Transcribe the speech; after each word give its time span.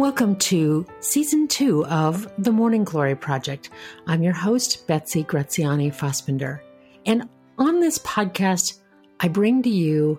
Welcome 0.00 0.36
to 0.36 0.86
season 1.00 1.46
two 1.46 1.84
of 1.84 2.26
the 2.38 2.52
Morning 2.52 2.84
Glory 2.84 3.14
Project. 3.14 3.68
I'm 4.06 4.22
your 4.22 4.32
host, 4.32 4.86
Betsy 4.86 5.22
Graziani 5.24 5.90
Fassbender. 5.90 6.64
And 7.04 7.28
on 7.58 7.80
this 7.80 7.98
podcast, 7.98 8.80
I 9.20 9.28
bring 9.28 9.62
to 9.62 9.68
you 9.68 10.18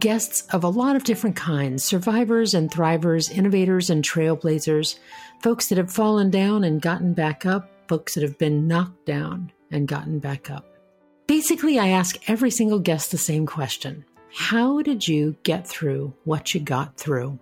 guests 0.00 0.52
of 0.52 0.64
a 0.64 0.68
lot 0.68 0.96
of 0.96 1.04
different 1.04 1.36
kinds 1.36 1.84
survivors 1.84 2.54
and 2.54 2.72
thrivers, 2.72 3.30
innovators 3.30 3.88
and 3.88 4.02
trailblazers, 4.02 4.98
folks 5.40 5.68
that 5.68 5.78
have 5.78 5.92
fallen 5.92 6.30
down 6.30 6.64
and 6.64 6.82
gotten 6.82 7.14
back 7.14 7.46
up, 7.46 7.70
folks 7.86 8.14
that 8.14 8.24
have 8.24 8.36
been 8.36 8.66
knocked 8.66 9.06
down 9.06 9.52
and 9.70 9.86
gotten 9.86 10.18
back 10.18 10.50
up. 10.50 10.66
Basically, 11.28 11.78
I 11.78 11.90
ask 11.90 12.16
every 12.28 12.50
single 12.50 12.80
guest 12.80 13.12
the 13.12 13.16
same 13.16 13.46
question 13.46 14.04
How 14.34 14.82
did 14.82 15.06
you 15.06 15.36
get 15.44 15.68
through 15.68 16.14
what 16.24 16.52
you 16.52 16.58
got 16.58 16.96
through? 16.96 17.38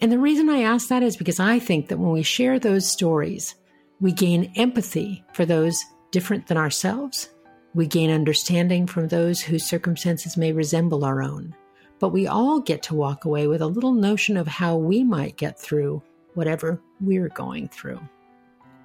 And 0.00 0.10
the 0.10 0.18
reason 0.18 0.48
I 0.48 0.62
ask 0.62 0.88
that 0.88 1.02
is 1.02 1.16
because 1.16 1.40
I 1.40 1.58
think 1.58 1.88
that 1.88 1.98
when 1.98 2.12
we 2.12 2.22
share 2.22 2.58
those 2.58 2.88
stories, 2.88 3.54
we 4.00 4.12
gain 4.12 4.50
empathy 4.56 5.22
for 5.34 5.44
those 5.44 5.78
different 6.10 6.46
than 6.46 6.56
ourselves. 6.56 7.28
We 7.74 7.86
gain 7.86 8.10
understanding 8.10 8.86
from 8.86 9.08
those 9.08 9.40
whose 9.40 9.68
circumstances 9.68 10.38
may 10.38 10.52
resemble 10.52 11.04
our 11.04 11.22
own. 11.22 11.54
But 11.98 12.08
we 12.08 12.26
all 12.26 12.60
get 12.60 12.82
to 12.84 12.94
walk 12.94 13.26
away 13.26 13.46
with 13.46 13.60
a 13.60 13.66
little 13.66 13.92
notion 13.92 14.38
of 14.38 14.46
how 14.46 14.76
we 14.76 15.04
might 15.04 15.36
get 15.36 15.60
through 15.60 16.02
whatever 16.34 16.80
we're 17.00 17.28
going 17.28 17.68
through. 17.68 18.00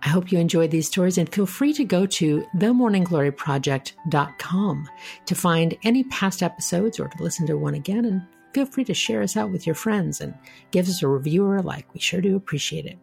I 0.03 0.09
hope 0.09 0.31
you 0.31 0.37
enjoyed 0.37 0.69
these 0.69 0.87
stories 0.87 1.17
and 1.17 1.33
feel 1.33 1.47
free 1.47 1.73
to 1.73 1.85
go 1.85 2.05
to 2.05 2.45
themorninggloryproject.com 2.57 4.89
to 5.25 5.35
find 5.35 5.77
any 5.83 6.03
past 6.03 6.43
episodes 6.43 6.99
or 6.99 7.07
to 7.07 7.23
listen 7.23 7.47
to 7.47 7.57
one 7.57 7.73
again 7.73 8.05
and 8.05 8.21
feel 8.55 8.65
free 8.65 8.85
to 8.85 8.93
share 8.93 9.21
us 9.21 9.35
out 9.35 9.51
with 9.51 9.65
your 9.65 9.75
friends 9.75 10.21
and 10.21 10.33
give 10.71 10.87
us 10.87 11.03
a 11.03 11.07
review 11.09 11.43
or 11.45 11.57
a 11.57 11.61
like. 11.61 11.93
We 11.93 11.99
sure 11.99 12.21
do 12.21 12.37
appreciate 12.37 12.85
it. 12.85 12.97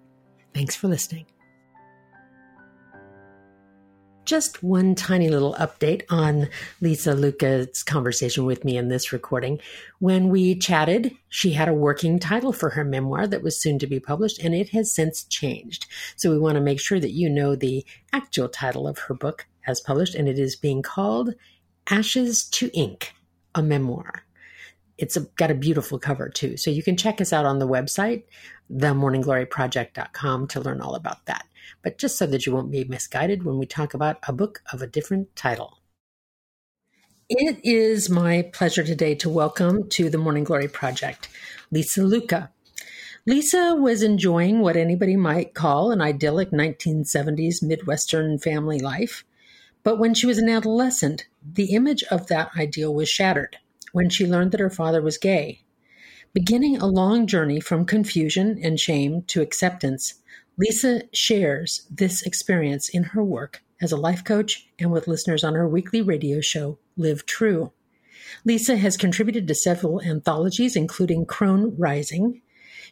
Thanks 0.55 0.75
for 0.75 0.89
listening. 0.89 1.27
Just 4.25 4.63
one 4.63 4.95
tiny 4.95 5.29
little 5.29 5.55
update 5.57 6.05
on 6.09 6.49
Lisa 6.81 7.15
Lucca's 7.15 7.83
conversation 7.83 8.47
with 8.47 8.65
me 8.65 8.79
in 8.79 8.89
this 8.89 9.13
recording. 9.13 9.61
When 9.99 10.31
we 10.31 10.55
chatted, 10.55 11.13
she 11.29 11.53
had 11.53 11.69
a 11.69 11.75
working 11.75 12.19
title 12.19 12.55
for 12.55 12.71
her 12.71 12.85
memoir 12.85 13.27
that 13.27 13.43
was 13.43 13.61
soon 13.61 13.79
to 13.81 13.87
be 13.87 14.01
published, 14.01 14.39
and 14.39 14.55
it 14.55 14.71
has 14.71 14.95
since 14.95 15.23
changed. 15.25 15.87
So 16.17 16.31
we 16.31 16.39
want 16.39 16.55
to 16.55 16.63
make 16.63 16.81
sure 16.81 16.99
that 16.99 17.11
you 17.11 17.29
know 17.29 17.55
the 17.57 17.85
actual 18.15 18.49
title 18.49 18.89
of 18.89 18.97
her 19.01 19.15
book 19.15 19.47
as 19.67 19.83
published, 19.83 20.15
and 20.15 20.29
it 20.29 20.39
is 20.39 20.57
being 20.57 20.81
called 20.81 21.35
Ashes 21.91 22.45
to 22.53 22.71
Ink, 22.73 23.13
a 23.55 23.63
memoir. 23.63 24.25
It's 24.99 25.17
a, 25.17 25.21
got 25.37 25.51
a 25.51 25.55
beautiful 25.55 25.99
cover 25.99 26.29
too. 26.29 26.57
So 26.57 26.71
you 26.71 26.83
can 26.83 26.97
check 26.97 27.21
us 27.21 27.33
out 27.33 27.47
on 27.47 27.59
the 27.59 27.69
website, 27.69 28.25
themorninggloryproject.com, 28.73 30.49
to 30.49 30.61
learn 30.61 30.81
all 30.81 30.95
about 30.95 31.25
that. 31.27 31.47
But 31.83 31.99
just 31.99 32.19
so 32.19 32.27
that 32.27 32.47
you 32.47 32.53
won't 32.53 32.71
be 32.71 32.85
misguided 32.85 33.45
when 33.45 33.59
we 33.59 33.67
talk 33.67 33.95
about 33.95 34.19
a 34.29 34.33
book 34.33 34.63
of 34.73 34.83
a 34.83 34.87
different 34.87 35.35
title. 35.35 35.79
It 37.29 37.61
is 37.65 38.11
my 38.11 38.43
pleasure 38.53 38.85
today 38.85 39.15
to 39.17 39.31
welcome 39.31 39.89
to 39.91 40.11
the 40.11 40.19
Morning 40.19 40.45
Glory 40.45 40.69
Project 40.69 41.29
Lisa 41.71 42.03
Lucca. 42.03 42.51
Lisa 43.25 43.75
was 43.75 44.03
enjoying 44.03 44.61
what 44.61 44.77
anybody 44.77 45.17
might 45.17 45.55
call 45.55 45.93
an 45.93 46.03
idyllic 46.03 46.51
1970s 46.51 47.63
Midwestern 47.63 48.39
family 48.39 48.79
life. 48.79 49.25
But 49.83 49.99
when 49.99 50.13
she 50.13 50.27
was 50.27 50.39
an 50.39 50.49
adolescent, 50.49 51.27
the 51.43 51.73
image 51.73 52.03
of 52.11 52.27
that 52.27 52.51
ideal 52.57 52.93
was 52.93 53.09
shattered 53.09 53.57
when 53.93 54.09
she 54.09 54.27
learned 54.27 54.53
that 54.53 54.61
her 54.61 54.71
father 54.71 55.01
was 55.01 55.19
gay. 55.19 55.61
Beginning 56.35 56.79
a 56.79 56.87
long 56.87 57.27
journey 57.27 57.61
from 57.61 57.85
confusion 57.85 58.59
and 58.63 58.81
shame 58.81 59.23
to 59.29 59.43
acceptance, 59.43 60.15
Lisa 60.57 61.03
shares 61.13 61.87
this 61.91 62.23
experience 62.23 62.89
in 62.89 63.05
her 63.05 63.23
work 63.23 63.63
as 63.81 63.93
a 63.93 63.97
life 63.97 64.25
coach 64.25 64.69
and 64.79 64.93
with 64.93 65.09
listeners 65.09 65.45
on 65.45 65.55
her 65.55 65.69
weekly 65.69 66.01
radio 66.01 66.41
show, 66.41 66.79
Live 66.97 67.27
True. 67.27 67.73
Lisa 68.45 68.77
has 68.77 68.97
contributed 68.97 69.47
to 69.49 69.55
several 69.55 70.01
anthologies, 70.01 70.77
including 70.77 71.27
Crone 71.27 71.77
Rising. 71.77 72.41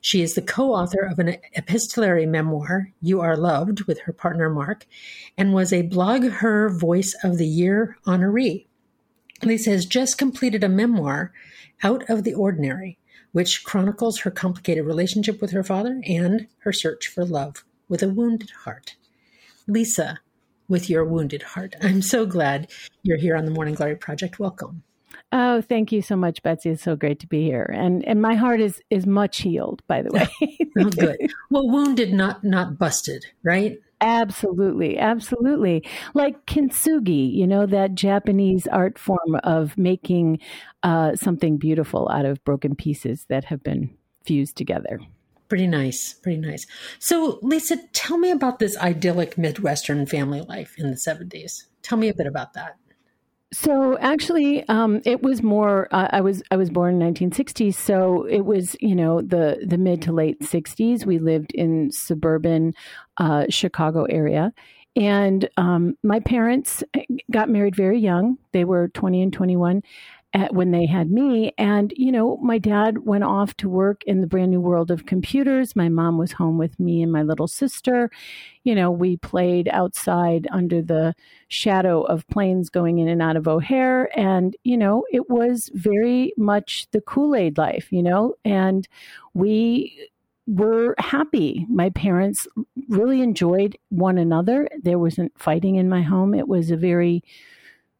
She 0.01 0.23
is 0.23 0.35
the 0.35 0.43
co 0.43 0.73
author 0.73 1.03
of 1.03 1.19
an 1.19 1.37
epistolary 1.55 2.27
memoir, 2.27 2.93
You 3.01 3.21
Are 3.21 3.37
Loved, 3.37 3.83
with 3.83 4.01
her 4.01 4.13
partner 4.13 4.51
Mark, 4.51 4.87
and 5.37 5.53
was 5.53 5.73
a 5.73 5.83
BlogHer 5.83 6.79
Voice 6.79 7.15
of 7.23 7.39
the 7.39 7.47
Year 7.47 7.97
honoree. 8.07 8.67
Lisa 9.43 9.71
has 9.71 9.87
just 9.87 10.19
completed 10.19 10.63
a 10.63 10.69
memoir, 10.69 11.33
Out 11.83 12.09
of 12.11 12.25
the 12.25 12.35
Ordinary, 12.35 12.99
which 13.33 13.65
chronicles 13.65 14.21
her 14.21 14.31
complicated 14.31 14.85
relationship 14.85 15.41
with 15.41 15.53
her 15.53 15.65
father 15.65 16.01
and 16.07 16.47
her 16.59 16.73
search 16.73 17.09
for 17.09 17.25
love 17.25 17.65
with 17.89 18.03
a 18.03 18.09
wounded 18.09 18.51
heart. 18.51 18.97
Lisa, 19.67 20.21
with 20.69 20.91
your 20.91 21.05
wounded 21.05 21.43
heart, 21.43 21.75
I'm 21.83 22.03
so 22.03 22.27
glad 22.27 22.71
you're 23.03 23.19
here 23.19 23.37
on 23.37 23.45
the 23.45 23.51
Morning 23.51 23.75
Glory 23.75 23.97
Project. 23.97 24.39
Welcome. 24.39 24.83
Oh, 25.33 25.61
thank 25.61 25.93
you 25.93 26.03
so 26.03 26.17
much, 26.17 26.43
Betsy. 26.43 26.71
It's 26.71 26.83
so 26.83 26.97
great 26.97 27.21
to 27.21 27.27
be 27.27 27.45
here, 27.45 27.71
and 27.73 28.05
and 28.05 28.21
my 28.21 28.35
heart 28.35 28.61
is 28.61 28.83
is 28.91 29.07
much 29.07 29.39
healed. 29.39 29.83
By 29.87 30.03
the 30.03 30.11
way, 30.41 30.59
oh, 30.79 30.91
good. 30.91 31.33
Well, 31.51 31.69
wounded, 31.69 32.13
not 32.13 32.43
not 32.43 32.79
busted, 32.79 33.27
right? 33.45 33.79
Absolutely, 34.01 34.99
absolutely. 34.99 35.87
Like 36.15 36.47
kintsugi, 36.47 37.33
you 37.33 37.47
know, 37.47 37.67
that 37.67 37.95
Japanese 37.95 38.67
art 38.67 38.99
form 38.99 39.37
of 39.45 39.77
making 39.77 40.39
uh, 40.83 41.17
something 41.17 41.59
beautiful 41.59 42.09
out 42.11 42.25
of 42.25 42.43
broken 42.45 42.75
pieces 42.75 43.27
that 43.29 43.45
have 43.45 43.63
been 43.63 43.91
fused 44.25 44.57
together. 44.57 45.01
Pretty 45.49 45.67
nice, 45.67 46.15
pretty 46.15 46.41
nice. 46.41 46.67
So, 46.99 47.41
Lisa, 47.43 47.77
tell 47.93 48.17
me 48.17 48.31
about 48.31 48.59
this 48.59 48.79
idyllic 48.79 49.37
Midwestern 49.37 50.07
family 50.07 50.41
life 50.43 50.75
in 50.79 50.91
the 50.91 50.97
70s. 50.97 51.65
Tell 51.83 51.99
me 51.99 52.09
a 52.09 52.15
bit 52.15 52.27
about 52.27 52.55
that. 52.55 52.77
So 53.53 53.99
actually, 53.99 54.67
um, 54.69 55.01
it 55.05 55.23
was 55.23 55.43
more. 55.43 55.89
Uh, 55.91 56.09
I 56.11 56.21
was 56.21 56.41
I 56.53 56.57
was 56.57 56.71
born 56.71 56.95
in 56.95 57.01
1960, 57.01 57.73
so 57.73 58.25
it 58.25 58.43
was 58.43 58.77
you 58.81 58.95
know 58.95 59.21
the 59.21 59.65
the 59.67 59.77
mid 59.77 60.03
to 60.03 60.13
late 60.13 60.41
60s. 60.41 61.05
We 61.05 61.19
lived 61.19 61.53
in 61.53 61.91
suburban 61.91 62.75
uh, 63.17 63.47
Chicago 63.49 64.05
area, 64.05 64.53
and 64.95 65.49
um, 65.57 65.97
my 66.05 66.21
parents 66.21 66.85
got 67.33 67.49
married 67.49 67.75
very 67.75 67.99
young. 67.99 68.39
They 68.53 68.65
were 68.65 68.89
20 68.89 69.23
and 69.23 69.33
21, 69.33 69.83
at, 70.33 70.55
when 70.55 70.71
they 70.71 70.87
had 70.87 71.11
me. 71.11 71.53
And, 71.59 71.93
you 71.97 72.13
know, 72.13 72.37
my 72.39 72.59
dad 72.59 73.05
went 73.05 73.25
off 73.25 73.57
to 73.59 73.69
work 73.69 74.05
in 74.05 74.21
the 74.21 74.27
brand 74.27 74.51
new 74.51 74.61
world 74.61 74.91
of 74.91 75.07
computers. 75.07 75.75
My 75.75 75.89
mom 75.89 76.19
was 76.19 76.33
home 76.33 76.59
with 76.59 76.79
me 76.79 77.03
and 77.03 77.11
my 77.11 77.23
little 77.23 77.49
sister. 77.49 78.11
You 78.63 78.75
know, 78.75 78.91
we 78.91 79.17
played 79.17 79.69
outside 79.69 80.47
under 80.53 80.83
the 80.83 81.15
shadow 81.49 82.03
of 82.03 82.27
planes 82.29 82.71
going 82.71 82.99
in 82.99 83.09
and 83.09 83.23
out 83.23 83.37
of 83.37 83.49
O'Hare. 83.49 84.11
And, 84.19 84.57
you 84.63 84.77
know, 84.77 85.05
it 85.11 85.29
was 85.29 85.71
very 85.75 86.33
much 86.37 86.87
the 86.93 87.01
Kool 87.01 87.35
Aid 87.35 87.59
life, 87.59 87.89
you 87.91 88.03
know, 88.03 88.35
and 88.45 88.87
we 89.35 90.09
were 90.47 90.95
happy. 90.99 91.67
My 91.69 91.91
parents 91.91 92.47
really 92.89 93.23
enjoyed 93.23 93.77
one 93.89 94.19
another. 94.19 94.69
There 94.83 94.99
wasn't 94.99 95.39
fighting 95.39 95.77
in 95.77 95.89
my 95.89 96.03
home. 96.03 96.35
It 96.35 96.49
was 96.49 96.71
a 96.71 96.77
very 96.77 97.23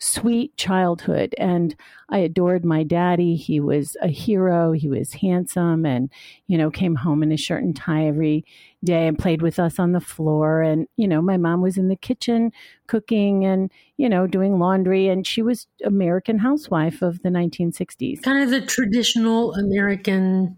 sweet 0.01 0.57
childhood 0.57 1.35
and 1.37 1.77
I 2.09 2.19
adored 2.19 2.65
my 2.65 2.83
daddy. 2.83 3.37
He 3.37 3.61
was 3.61 3.97
a 4.03 4.09
hero. 4.09 4.73
He 4.73 4.89
was 4.89 5.13
handsome 5.13 5.85
and, 5.85 6.11
you 6.47 6.57
know, 6.57 6.71
came 6.71 6.97
home 6.97 7.23
in 7.23 7.31
a 7.31 7.37
shirt 7.37 7.63
and 7.63 7.77
tie 7.77 8.07
every 8.07 8.45
day 8.83 9.07
and 9.07 9.19
played 9.19 9.43
with 9.43 9.59
us 9.59 9.79
on 9.79 9.93
the 9.93 10.01
floor. 10.01 10.63
And, 10.63 10.89
you 10.97 11.07
know, 11.07 11.21
my 11.21 11.37
mom 11.37 11.61
was 11.61 11.77
in 11.77 11.89
the 11.89 11.97
kitchen 11.97 12.51
cooking 12.87 13.45
and, 13.45 13.71
you 13.99 14.09
know, 14.09 14.27
doing 14.27 14.59
laundry. 14.59 15.09
And 15.09 15.27
she 15.27 15.43
was 15.43 15.67
American 15.85 16.39
housewife 16.39 17.03
of 17.03 17.23
the 17.23 17.29
1960s. 17.29 18.23
Kind 18.23 18.43
of 18.43 18.51
the 18.51 18.67
traditional 18.67 19.55
American 19.55 20.57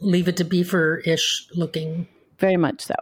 leave 0.00 0.28
it 0.28 0.36
to 0.36 0.44
beaver 0.44 0.98
ish 0.98 1.48
looking. 1.54 2.08
Very 2.38 2.56
much 2.56 2.82
so. 2.82 2.94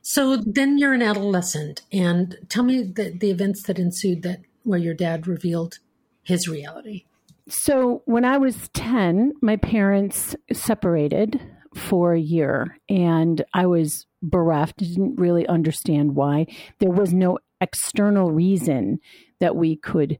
So 0.00 0.36
then 0.36 0.78
you're 0.78 0.92
an 0.92 1.02
adolescent. 1.02 1.82
And 1.92 2.36
tell 2.48 2.62
me 2.62 2.82
the, 2.82 3.10
the 3.10 3.30
events 3.30 3.64
that 3.64 3.78
ensued 3.78 4.22
that 4.22 4.40
where 4.64 4.78
your 4.78 4.94
dad 4.94 5.26
revealed 5.26 5.78
his 6.22 6.48
reality? 6.48 7.04
So, 7.48 8.02
when 8.04 8.24
I 8.24 8.38
was 8.38 8.68
10, 8.74 9.32
my 9.42 9.56
parents 9.56 10.36
separated 10.52 11.40
for 11.74 12.12
a 12.12 12.20
year 12.20 12.78
and 12.88 13.44
I 13.52 13.66
was 13.66 14.06
bereft, 14.22 14.76
didn't 14.76 15.18
really 15.18 15.46
understand 15.46 16.14
why. 16.14 16.46
There 16.78 16.90
was 16.90 17.12
no 17.12 17.38
external 17.60 18.30
reason 18.30 19.00
that 19.40 19.56
we 19.56 19.76
could 19.76 20.18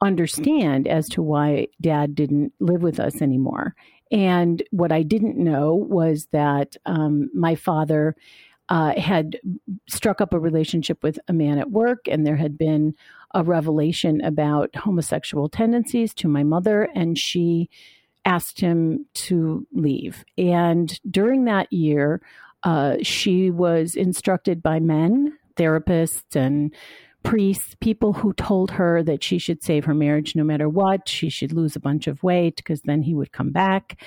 understand 0.00 0.86
as 0.86 1.08
to 1.08 1.22
why 1.22 1.66
dad 1.80 2.14
didn't 2.14 2.52
live 2.60 2.82
with 2.82 3.00
us 3.00 3.20
anymore. 3.20 3.74
And 4.10 4.62
what 4.70 4.92
I 4.92 5.02
didn't 5.02 5.36
know 5.36 5.74
was 5.74 6.28
that 6.32 6.76
um, 6.86 7.30
my 7.34 7.54
father 7.56 8.16
uh, 8.68 8.98
had 8.98 9.38
struck 9.88 10.20
up 10.20 10.32
a 10.32 10.38
relationship 10.38 11.02
with 11.02 11.18
a 11.28 11.32
man 11.32 11.58
at 11.58 11.70
work, 11.70 12.06
and 12.06 12.26
there 12.26 12.36
had 12.36 12.58
been 12.58 12.94
a 13.34 13.44
revelation 13.44 14.20
about 14.22 14.74
homosexual 14.76 15.48
tendencies 15.48 16.14
to 16.14 16.28
my 16.28 16.42
mother, 16.42 16.88
and 16.94 17.18
she 17.18 17.68
asked 18.24 18.60
him 18.60 19.06
to 19.14 19.66
leave. 19.72 20.24
And 20.36 20.98
during 21.10 21.44
that 21.44 21.72
year, 21.72 22.20
uh, 22.62 22.96
she 23.02 23.50
was 23.50 23.94
instructed 23.94 24.62
by 24.62 24.80
men, 24.80 25.38
therapists, 25.56 26.34
and 26.36 26.74
priests, 27.22 27.76
people 27.80 28.12
who 28.12 28.32
told 28.32 28.70
her 28.72 29.02
that 29.02 29.22
she 29.22 29.38
should 29.38 29.62
save 29.62 29.84
her 29.84 29.94
marriage 29.94 30.34
no 30.34 30.44
matter 30.44 30.68
what, 30.68 31.08
she 31.08 31.28
should 31.28 31.52
lose 31.52 31.76
a 31.76 31.80
bunch 31.80 32.06
of 32.06 32.22
weight 32.22 32.56
because 32.56 32.82
then 32.82 33.02
he 33.02 33.14
would 33.14 33.32
come 33.32 33.50
back. 33.50 34.00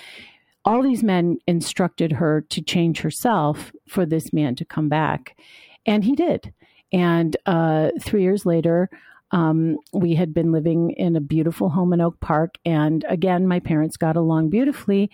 All 0.64 0.82
these 0.82 1.04
men 1.04 1.38
instructed 1.48 2.14
her 2.14 2.42
to 2.50 2.62
change 2.62 3.02
herself 3.02 3.72
for 3.88 4.06
this 4.06 4.32
man 4.32 4.56
to 4.56 4.66
come 4.66 4.90
back. 4.90 5.38
And 5.86 6.04
he 6.04 6.16
did. 6.16 6.54
And 6.94 7.36
uh, 7.46 7.92
three 8.00 8.22
years 8.22 8.46
later, 8.46 8.90
um, 9.32 9.78
we 9.94 10.16
had 10.16 10.34
been 10.34 10.52
living 10.52 10.92
in 10.92 11.16
a 11.16 11.22
beautiful 11.22 11.70
home 11.70 11.94
in 11.94 12.02
Oak 12.02 12.20
Park. 12.20 12.56
And 12.66 13.06
again, 13.08 13.48
my 13.48 13.60
parents 13.60 13.98
got 13.98 14.18
along 14.18 14.50
beautifully. 14.50 15.10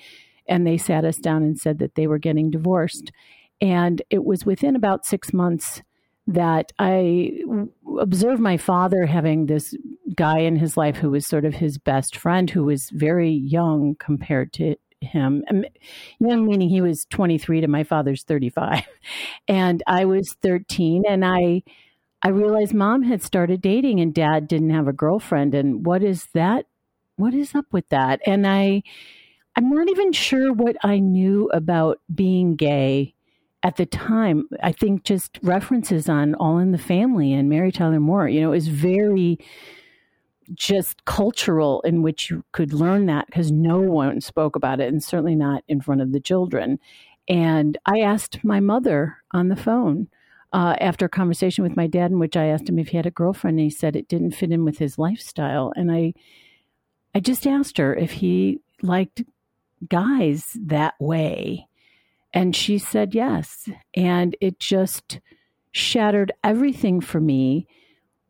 And 0.48 0.66
they 0.66 0.78
sat 0.78 1.06
us 1.06 1.18
down 1.18 1.44
and 1.44 1.60
said 1.60 1.80
that 1.80 1.96
they 1.96 2.08
were 2.08 2.18
getting 2.18 2.50
divorced. 2.50 3.12
And 3.62 4.02
it 4.10 4.24
was 4.24 4.46
within 4.46 4.76
about 4.76 5.06
six 5.06 5.34
months 5.34 5.82
that 6.26 6.74
I 6.78 7.42
observed 8.00 8.42
my 8.42 8.58
father 8.58 9.06
having 9.06 9.46
this 9.46 9.74
guy 10.16 10.40
in 10.40 10.58
his 10.58 10.76
life 10.76 10.98
who 10.98 11.10
was 11.10 11.28
sort 11.28 11.46
of 11.46 11.56
his 11.56 11.78
best 11.78 12.18
friend, 12.18 12.50
who 12.50 12.66
was 12.66 12.90
very 12.92 13.32
young 13.32 13.96
compared 13.98 14.52
to 14.54 14.76
him. 15.00 15.44
Young 16.20 16.46
meaning 16.46 16.70
he 16.70 16.82
was 16.82 17.06
23 17.10 17.62
to 17.62 17.68
my 17.68 17.84
father's 17.84 18.24
35. 18.24 18.86
And 19.48 19.82
I 19.88 20.04
was 20.04 20.36
13 20.42 21.04
and 21.08 21.24
I 21.24 21.64
I 22.24 22.30
realized 22.30 22.74
mom 22.74 23.04
had 23.04 23.22
started 23.22 23.62
dating 23.62 24.00
and 24.00 24.14
dad 24.14 24.48
didn't 24.48 24.72
have 24.72 24.88
a 24.88 24.94
girlfriend 24.94 25.54
and 25.54 25.86
what 25.86 26.04
is 26.04 26.28
that 26.34 26.66
what 27.16 27.34
is 27.34 27.56
up 27.56 27.66
with 27.72 27.90
that? 27.90 28.22
And 28.26 28.46
I 28.48 28.84
I'm 29.56 29.70
not 29.70 29.90
even 29.90 30.12
sure 30.12 30.54
what 30.54 30.78
I 30.84 31.00
knew 31.00 31.50
about 31.52 32.00
being 32.14 32.56
gay 32.56 33.16
at 33.64 33.76
the 33.76 33.86
time, 33.86 34.48
I 34.62 34.72
think 34.72 35.04
just 35.04 35.40
references 35.42 36.08
on 36.08 36.36
All 36.36 36.58
in 36.58 36.72
the 36.72 36.78
Family 36.78 37.34
and 37.34 37.50
Mary 37.50 37.72
Tyler 37.72 38.00
Moore, 38.00 38.28
you 38.30 38.40
know, 38.40 38.54
is 38.54 38.68
very 38.68 39.40
just 40.54 41.04
cultural 41.06 41.82
in 41.82 42.02
which 42.02 42.30
you 42.30 42.46
could 42.54 42.72
learn 42.72 43.08
that 43.08 43.26
because 43.26 43.52
no 43.52 43.80
one 43.80 44.22
spoke 44.22 44.56
about 44.56 44.80
it 44.80 44.88
and 44.88 45.04
certainly 45.04 45.36
not 45.36 45.64
in 45.68 45.82
front 45.82 46.02
of 46.02 46.14
the 46.14 46.20
children. 46.22 46.80
And 47.28 47.78
I 47.86 48.00
asked 48.00 48.44
my 48.44 48.60
mother 48.60 49.18
on 49.32 49.50
the 49.50 49.58
phone 49.58 50.08
uh, 50.54 50.76
after 50.80 51.06
a 51.06 51.10
conversation 51.10 51.64
with 51.64 51.76
my 51.76 51.88
dad, 51.88 52.12
in 52.12 52.20
which 52.20 52.38
I 52.38 52.48
asked 52.48 52.70
him 52.70 52.80
if 52.80 52.90
he 52.90 52.98
had 52.98 53.06
a 53.06 53.12
girlfriend, 53.12 53.60
and 53.60 53.66
he 53.66 53.70
said 53.70 53.96
it 53.96 54.08
didn't 54.08 54.32
fit 54.32 54.52
in 54.52 54.64
with 54.64 54.78
his 54.78 54.98
lifestyle. 54.98 55.74
And 55.76 55.92
I, 55.92 56.14
I 57.14 57.20
just 57.20 57.46
asked 57.46 57.78
her 57.78 57.94
if 57.94 58.12
he 58.12 58.60
liked 58.82 59.24
guys 59.90 60.58
that 60.62 60.96
way. 61.00 61.68
And 62.34 62.56
she 62.56 62.78
said 62.78 63.16
yes. 63.16 63.70
And 63.96 64.36
it 64.42 64.60
just 64.60 65.20
shattered 65.72 66.32
everything 66.44 67.02
for 67.02 67.20
me, 67.20 67.68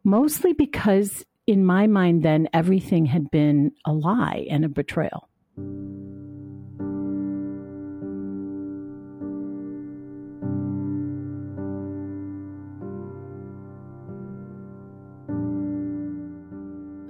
mostly 0.04 0.54
because 0.54 1.25
in 1.46 1.66
my 1.66 1.88
mind, 1.88 2.24
then 2.24 2.50
everything 2.54 3.06
had 3.06 3.31
been 3.31 3.72
a 3.86 3.94
lie 3.94 4.46
and 4.50 4.66
a 4.66 4.69
betrayal. 4.69 5.30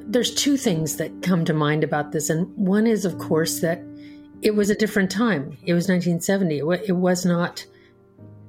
There's 0.10 0.34
two 0.34 0.58
things 0.58 0.98
that 0.98 1.22
come 1.22 1.46
to 1.46 1.54
mind 1.54 1.84
about 1.84 2.12
this. 2.12 2.30
And 2.30 2.56
one 2.56 2.88
is, 2.88 3.06
of 3.06 3.18
course, 3.18 3.60
that 3.60 3.82
it 4.42 4.56
was 4.56 4.70
a 4.70 4.76
different 4.76 5.12
time. 5.12 5.58
It 5.66 5.74
was 5.74 5.90
1970. 5.90 6.60
It 6.88 6.96
was 6.96 7.26
not 7.26 7.66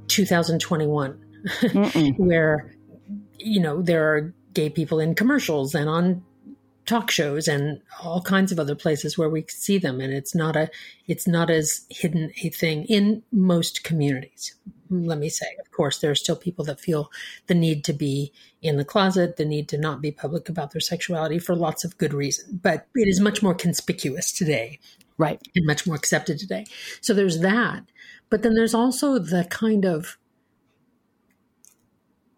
2021, 0.09 1.25
where, 2.17 2.75
you 3.39 3.61
know, 3.61 3.83
there 3.83 4.15
are 4.15 4.35
gay 4.55 4.71
people 4.71 5.01
in 5.01 5.15
commercials 5.15 5.75
and 5.75 5.89
on 5.89 6.23
talk 6.89 7.11
shows 7.11 7.47
and 7.49 7.81
all 8.03 8.23
kinds 8.23 8.51
of 8.51 8.59
other 8.59 8.75
places 8.75 9.19
where 9.19 9.29
we 9.29 9.45
see 9.49 9.77
them 9.77 10.01
and 10.01 10.13
it's 10.13 10.35
not 10.35 10.57
a 10.57 10.71
it's 11.07 11.29
not 11.29 11.51
as 11.51 11.85
hidden 11.91 12.33
a 12.43 12.49
thing 12.49 12.85
in 12.85 13.23
most 13.31 13.85
communities 13.85 14.55
let 14.91 15.19
me 15.19 15.29
say 15.29 15.47
of 15.61 15.71
course 15.71 15.99
there 15.99 16.11
are 16.11 16.17
still 16.17 16.37
people 16.37 16.65
that 16.65 16.81
feel 16.81 17.11
the 17.47 17.55
need 17.55 17.85
to 17.85 17.93
be 17.93 18.33
in 18.63 18.77
the 18.77 18.85
closet 18.85 19.37
the 19.37 19.45
need 19.45 19.69
to 19.69 19.79
not 19.79 20.01
be 20.01 20.11
public 20.11 20.49
about 20.49 20.73
their 20.73 20.81
sexuality 20.81 21.39
for 21.39 21.55
lots 21.55 21.85
of 21.85 21.99
good 21.99 22.15
reason 22.15 22.61
but 22.63 22.87
it 22.95 23.09
is 23.09 23.21
much 23.21 23.43
more 23.43 23.55
conspicuous 23.55 24.33
today 24.33 24.79
Right. 25.19 25.41
And 25.57 25.67
much 25.67 25.85
more 25.87 25.97
accepted 25.97 26.39
today. 26.39 26.65
So 27.01 27.13
there's 27.13 27.41
that. 27.41 27.83
But 28.31 28.43
then 28.43 28.55
there's 28.55 28.75
also 28.75 29.19
the 29.19 29.45
kind 29.51 29.85
of, 29.85 30.17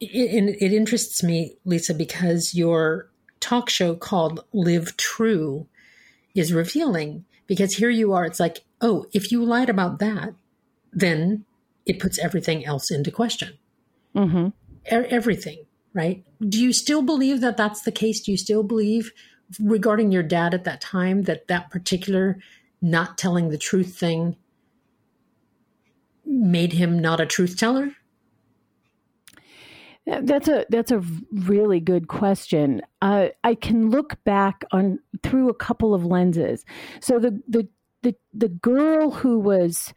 it, 0.01 0.57
it 0.61 0.73
interests 0.73 1.23
me, 1.23 1.57
Lisa, 1.67 1.93
because 1.93 2.55
your 2.55 3.11
talk 3.39 3.69
show 3.69 3.95
called 3.95 4.45
Live 4.55 4.97
True 4.97 5.67
is 6.35 6.55
revealing 6.55 7.27
because 7.47 7.75
here 7.75 7.91
you 7.91 8.15
are. 8.15 8.25
It's 8.25 8.41
like, 8.41 8.65
oh, 8.81 9.05
if 9.13 9.31
you 9.31 9.45
lied 9.45 9.69
about 9.69 9.99
that, 9.99 10.35
then 10.91 11.45
it 11.87 11.99
puts 11.99 12.19
everything 12.19 12.65
else 12.65 12.91
into 12.91 13.11
question. 13.11 13.59
Mm-hmm. 14.15 14.47
E- 14.47 15.09
everything, 15.11 15.65
right? 15.95 16.25
Do 16.41 16.61
you 16.61 16.73
still 16.73 17.03
believe 17.03 17.41
that 17.41 17.57
that's 17.57 17.83
the 17.83 17.93
case? 17.93 18.21
Do 18.21 18.31
you 18.31 18.39
still 18.39 18.63
believe 18.63 19.13
regarding 19.59 20.13
your 20.13 20.23
dad 20.23 20.55
at 20.55 20.65
that 20.65 20.81
time 20.81 21.23
that 21.23 21.49
that 21.49 21.71
particular 21.71 22.39
not 22.81 23.19
telling 23.19 23.49
the 23.51 23.59
truth 23.59 23.97
thing 23.97 24.37
made 26.25 26.73
him 26.73 26.99
not 26.99 27.21
a 27.21 27.27
truth 27.27 27.57
teller? 27.57 27.93
That's 30.07 30.49
a 30.49 30.67
that's 30.71 30.91
a 30.91 31.03
really 31.31 31.79
good 31.79 32.09
question. 32.09 32.83
Uh, 33.01 33.29
I 33.45 33.55
can 33.55 33.91
look 33.91 34.23
back 34.25 34.65
on 34.73 34.99
through 35.23 35.51
a 35.51 35.55
couple 35.55 35.95
of 35.95 36.05
lenses. 36.05 36.65
So 37.01 37.19
the 37.19 37.41
the 37.47 37.69
the 38.03 38.17
the 38.33 38.49
girl 38.49 39.11
who 39.11 39.39
was 39.39 39.93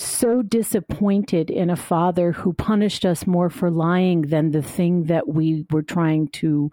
so 0.00 0.42
disappointed 0.42 1.50
in 1.50 1.70
a 1.70 1.76
father 1.76 2.32
who 2.32 2.52
punished 2.52 3.04
us 3.04 3.26
more 3.26 3.50
for 3.50 3.70
lying 3.70 4.22
than 4.22 4.50
the 4.50 4.62
thing 4.62 5.04
that 5.04 5.28
we 5.28 5.66
were 5.70 5.82
trying 5.82 6.28
to 6.28 6.70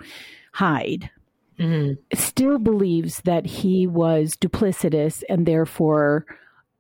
hide 0.54 1.10
mm-hmm. 1.60 1.94
still 2.16 2.58
believes 2.58 3.22
that 3.26 3.46
he 3.46 3.88
was 3.88 4.36
duplicitous 4.36 5.24
and 5.30 5.46
therefore 5.46 6.26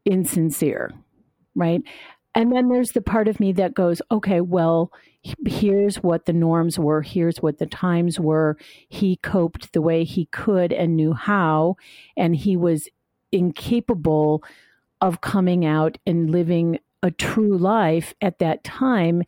insincere, 0.05 0.91
right? 1.55 1.81
And 2.33 2.51
then 2.51 2.69
there's 2.69 2.91
the 2.91 3.01
part 3.01 3.27
of 3.27 3.39
me 3.39 3.51
that 3.53 3.73
goes, 3.73 4.01
okay, 4.11 4.41
well, 4.41 4.91
here's 5.45 5.97
what 5.97 6.25
the 6.25 6.33
norms 6.33 6.79
were, 6.79 7.01
here's 7.01 7.41
what 7.41 7.57
the 7.57 7.65
times 7.65 8.19
were. 8.19 8.57
He 8.87 9.17
coped 9.17 9.73
the 9.73 9.81
way 9.81 10.03
he 10.03 10.27
could 10.27 10.71
and 10.71 10.95
knew 10.95 11.13
how, 11.13 11.75
and 12.15 12.35
he 12.35 12.55
was 12.55 12.87
incapable 13.31 14.43
of 15.01 15.21
coming 15.21 15.65
out 15.65 15.97
and 16.05 16.29
living 16.29 16.79
a 17.03 17.11
true 17.11 17.57
life 17.57 18.13
at 18.21 18.39
that 18.39 18.63
time 18.63 19.23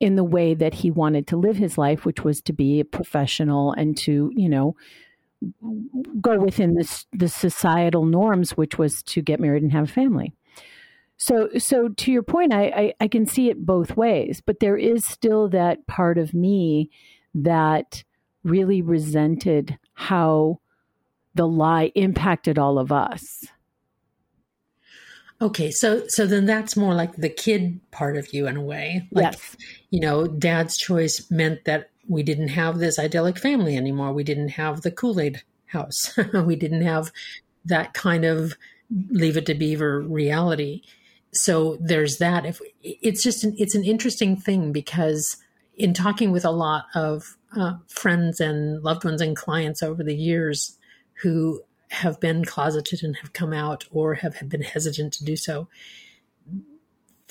in 0.00 0.14
the 0.14 0.24
way 0.24 0.54
that 0.54 0.74
he 0.74 0.90
wanted 0.90 1.26
to 1.26 1.36
live 1.36 1.56
his 1.56 1.76
life, 1.76 2.04
which 2.04 2.22
was 2.22 2.40
to 2.42 2.52
be 2.52 2.80
a 2.80 2.84
professional 2.84 3.72
and 3.72 3.96
to, 3.96 4.30
you 4.34 4.48
know, 4.48 4.76
go 6.20 6.38
within 6.38 6.74
this 6.74 7.06
the 7.12 7.28
societal 7.28 8.04
norms, 8.04 8.56
which 8.56 8.78
was 8.78 9.02
to 9.04 9.22
get 9.22 9.40
married 9.40 9.62
and 9.62 9.72
have 9.72 9.88
a 9.88 9.92
family. 9.92 10.32
So, 11.16 11.48
so 11.58 11.88
to 11.88 12.12
your 12.12 12.22
point, 12.22 12.52
I, 12.52 12.66
I, 12.66 12.94
I 13.00 13.08
can 13.08 13.26
see 13.26 13.50
it 13.50 13.66
both 13.66 13.96
ways, 13.96 14.40
but 14.44 14.60
there 14.60 14.76
is 14.76 15.04
still 15.04 15.48
that 15.48 15.86
part 15.88 16.16
of 16.16 16.32
me 16.32 16.90
that 17.34 18.04
really 18.44 18.82
resented 18.82 19.78
how 19.94 20.60
the 21.34 21.46
lie 21.46 21.90
impacted 21.96 22.56
all 22.56 22.78
of 22.78 22.92
us. 22.92 23.46
Okay, 25.40 25.70
so 25.70 26.06
so 26.08 26.26
then 26.26 26.46
that's 26.46 26.76
more 26.76 26.94
like 26.94 27.14
the 27.16 27.28
kid 27.28 27.80
part 27.92 28.16
of 28.16 28.34
you 28.34 28.48
in 28.48 28.56
a 28.56 28.62
way. 28.62 29.06
Like, 29.12 29.32
yes. 29.32 29.56
You 29.90 30.00
know, 30.00 30.26
dad's 30.26 30.76
choice 30.76 31.30
meant 31.30 31.64
that 31.64 31.90
we 32.08 32.22
didn't 32.22 32.48
have 32.48 32.78
this 32.78 32.98
idyllic 32.98 33.38
family 33.38 33.76
anymore. 33.76 34.12
We 34.12 34.24
didn't 34.24 34.48
have 34.48 34.82
the 34.82 34.90
Kool 34.90 35.20
Aid 35.20 35.42
house. 35.66 36.18
we 36.34 36.56
didn't 36.56 36.82
have 36.82 37.12
that 37.64 37.94
kind 37.94 38.24
of 38.24 38.54
leave 39.10 39.36
it 39.36 39.46
to 39.46 39.54
beaver 39.54 40.00
reality. 40.00 40.82
So 41.32 41.76
there's 41.80 42.18
that. 42.18 42.46
If 42.46 42.60
it's 42.82 43.22
just 43.22 43.44
an, 43.44 43.54
it's 43.58 43.74
an 43.74 43.84
interesting 43.84 44.36
thing 44.36 44.72
because 44.72 45.36
in 45.76 45.94
talking 45.94 46.32
with 46.32 46.44
a 46.44 46.50
lot 46.50 46.86
of 46.94 47.36
uh, 47.56 47.74
friends 47.86 48.40
and 48.40 48.82
loved 48.82 49.04
ones 49.04 49.20
and 49.20 49.36
clients 49.36 49.82
over 49.82 50.02
the 50.02 50.16
years 50.16 50.76
who 51.22 51.60
have 51.90 52.20
been 52.20 52.44
closeted 52.44 53.02
and 53.02 53.16
have 53.16 53.32
come 53.32 53.52
out 53.52 53.86
or 53.90 54.14
have, 54.14 54.36
have 54.36 54.48
been 54.48 54.62
hesitant 54.62 55.12
to 55.14 55.24
do 55.24 55.36
so, 55.36 55.68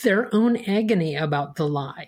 their 0.03 0.33
own 0.33 0.57
agony 0.57 1.15
about 1.15 1.55
the 1.55 1.67
lie 1.67 2.07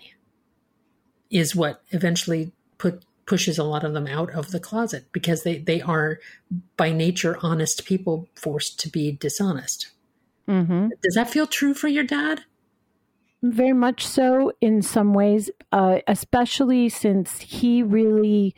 is 1.30 1.54
what 1.54 1.82
eventually 1.90 2.52
put 2.78 3.04
pushes 3.26 3.58
a 3.58 3.64
lot 3.64 3.84
of 3.84 3.92
them 3.92 4.08
out 4.08 4.28
of 4.32 4.50
the 4.50 4.58
closet 4.58 5.04
because 5.12 5.44
they, 5.44 5.58
they 5.58 5.80
are 5.80 6.18
by 6.76 6.90
nature 6.90 7.38
honest 7.42 7.84
people 7.84 8.28
forced 8.34 8.80
to 8.80 8.88
be 8.88 9.12
dishonest. 9.12 9.92
Mm-hmm. 10.48 10.88
Does 11.00 11.14
that 11.14 11.30
feel 11.30 11.46
true 11.46 11.72
for 11.72 11.86
your 11.86 12.02
dad? 12.02 12.40
Very 13.40 13.72
much 13.72 14.04
so 14.04 14.52
in 14.60 14.82
some 14.82 15.14
ways, 15.14 15.48
uh, 15.70 16.00
especially 16.08 16.88
since 16.88 17.38
he 17.38 17.84
really 17.84 18.54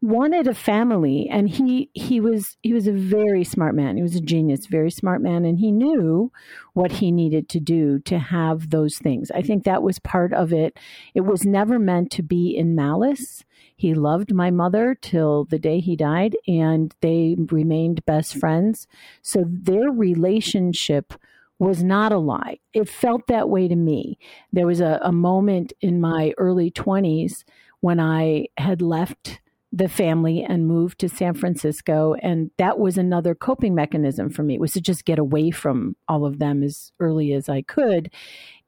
wanted 0.00 0.46
a 0.46 0.54
family 0.54 1.28
and 1.28 1.48
he 1.48 1.90
he 1.92 2.20
was 2.20 2.56
he 2.62 2.72
was 2.72 2.86
a 2.86 2.92
very 2.92 3.42
smart 3.42 3.74
man. 3.74 3.96
He 3.96 4.02
was 4.02 4.14
a 4.14 4.20
genius 4.20 4.66
very 4.66 4.90
smart 4.90 5.20
man 5.20 5.44
and 5.44 5.58
he 5.58 5.72
knew 5.72 6.30
what 6.72 6.92
he 6.92 7.10
needed 7.10 7.48
to 7.50 7.60
do 7.60 7.98
to 8.00 8.18
have 8.18 8.70
those 8.70 8.98
things. 8.98 9.30
I 9.32 9.42
think 9.42 9.64
that 9.64 9.82
was 9.82 9.98
part 9.98 10.32
of 10.32 10.52
it. 10.52 10.78
It 11.14 11.22
was 11.22 11.44
never 11.44 11.78
meant 11.80 12.12
to 12.12 12.22
be 12.22 12.56
in 12.56 12.76
malice. 12.76 13.44
He 13.74 13.92
loved 13.94 14.32
my 14.32 14.50
mother 14.50 14.96
till 15.00 15.44
the 15.44 15.58
day 15.58 15.80
he 15.80 15.96
died 15.96 16.36
and 16.46 16.94
they 17.00 17.36
remained 17.50 18.06
best 18.06 18.36
friends. 18.36 18.86
So 19.22 19.44
their 19.46 19.90
relationship 19.90 21.14
was 21.58 21.82
not 21.82 22.12
a 22.12 22.18
lie. 22.18 22.60
It 22.72 22.88
felt 22.88 23.26
that 23.26 23.48
way 23.48 23.66
to 23.66 23.74
me. 23.74 24.16
There 24.52 24.66
was 24.66 24.80
a, 24.80 25.00
a 25.02 25.10
moment 25.10 25.72
in 25.80 26.00
my 26.00 26.32
early 26.38 26.70
20s 26.70 27.42
when 27.80 28.00
i 28.00 28.44
had 28.56 28.82
left 28.82 29.40
the 29.72 29.88
family 29.88 30.42
and 30.42 30.66
moved 30.66 30.98
to 31.00 31.08
San 31.08 31.34
Francisco. 31.34 32.14
And 32.22 32.50
that 32.56 32.78
was 32.78 32.96
another 32.96 33.34
coping 33.34 33.74
mechanism 33.74 34.30
for 34.30 34.42
me 34.42 34.58
was 34.58 34.72
to 34.72 34.80
just 34.80 35.04
get 35.04 35.18
away 35.18 35.50
from 35.50 35.96
all 36.08 36.24
of 36.24 36.38
them 36.38 36.62
as 36.62 36.92
early 37.00 37.32
as 37.32 37.48
I 37.48 37.62
could. 37.62 38.10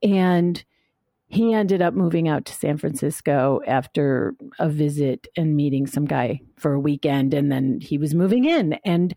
And 0.03 0.63
he 1.29 1.55
ended 1.55 1.81
up 1.81 1.95
moving 1.95 2.29
out 2.29 2.45
to 2.47 2.53
San 2.53 2.77
Francisco 2.77 3.61
after 3.67 4.35
a 4.59 4.69
visit 4.69 5.29
and 5.37 5.57
meeting 5.57 5.87
some 5.87 6.05
guy 6.05 6.41
for 6.59 6.73
a 6.73 6.81
weekend. 6.81 7.33
And 7.33 7.51
then 7.51 7.79
he 7.81 7.99
was 7.99 8.15
moving 8.15 8.45
in. 8.45 8.75
And 8.85 9.15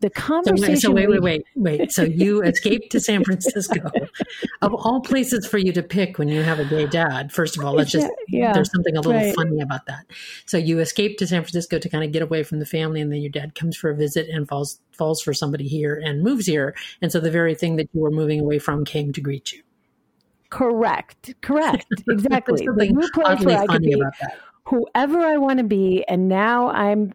the 0.00 0.10
conversation. 0.10 0.76
So, 0.76 0.90
wait, 0.92 1.08
wait, 1.08 1.22
wait, 1.22 1.44
wait. 1.54 1.92
So 1.92 2.02
you 2.02 2.42
escaped 2.42 2.90
to 2.92 3.00
San 3.00 3.22
Francisco, 3.22 3.90
of 4.62 4.74
all 4.74 5.00
places 5.00 5.46
for 5.46 5.58
you 5.58 5.72
to 5.72 5.82
pick 5.82 6.18
when 6.18 6.28
you 6.28 6.42
have 6.42 6.58
a 6.58 6.64
gay 6.64 6.86
dad. 6.86 7.32
First 7.32 7.58
of 7.58 7.64
all, 7.64 7.74
let's 7.74 7.90
just 7.90 8.08
yeah, 8.28 8.52
there's 8.52 8.70
something 8.72 8.96
a 8.96 9.00
little 9.00 9.12
right. 9.12 9.34
funny 9.34 9.60
about 9.60 9.86
that. 9.86 10.06
So 10.46 10.56
you 10.56 10.80
escaped 10.80 11.18
to 11.20 11.26
San 11.26 11.42
Francisco 11.42 11.78
to 11.78 11.88
kind 11.88 12.04
of 12.04 12.12
get 12.12 12.22
away 12.22 12.42
from 12.42 12.58
the 12.58 12.66
family, 12.66 13.00
and 13.00 13.12
then 13.12 13.20
your 13.20 13.30
dad 13.30 13.54
comes 13.54 13.76
for 13.76 13.90
a 13.90 13.96
visit 13.96 14.28
and 14.28 14.48
falls 14.48 14.80
falls 14.92 15.20
for 15.20 15.32
somebody 15.32 15.68
here 15.68 16.00
and 16.02 16.22
moves 16.22 16.46
here, 16.46 16.74
and 17.02 17.12
so 17.12 17.20
the 17.20 17.30
very 17.30 17.54
thing 17.54 17.76
that 17.76 17.88
you 17.92 18.00
were 18.00 18.10
moving 18.10 18.40
away 18.40 18.58
from 18.58 18.84
came 18.84 19.12
to 19.12 19.20
greet 19.20 19.52
you. 19.52 19.62
Correct. 20.48 21.34
Correct. 21.42 21.86
Exactly. 22.08 22.66
the 22.66 22.72
new 22.86 23.08
place 23.12 23.44
where 23.44 23.58
I 23.58 23.66
could 23.66 23.82
be 23.82 24.02
whoever 24.64 25.18
I 25.18 25.36
want 25.36 25.58
to 25.58 25.64
be, 25.64 26.04
and 26.08 26.28
now 26.28 26.70
I'm 26.70 27.12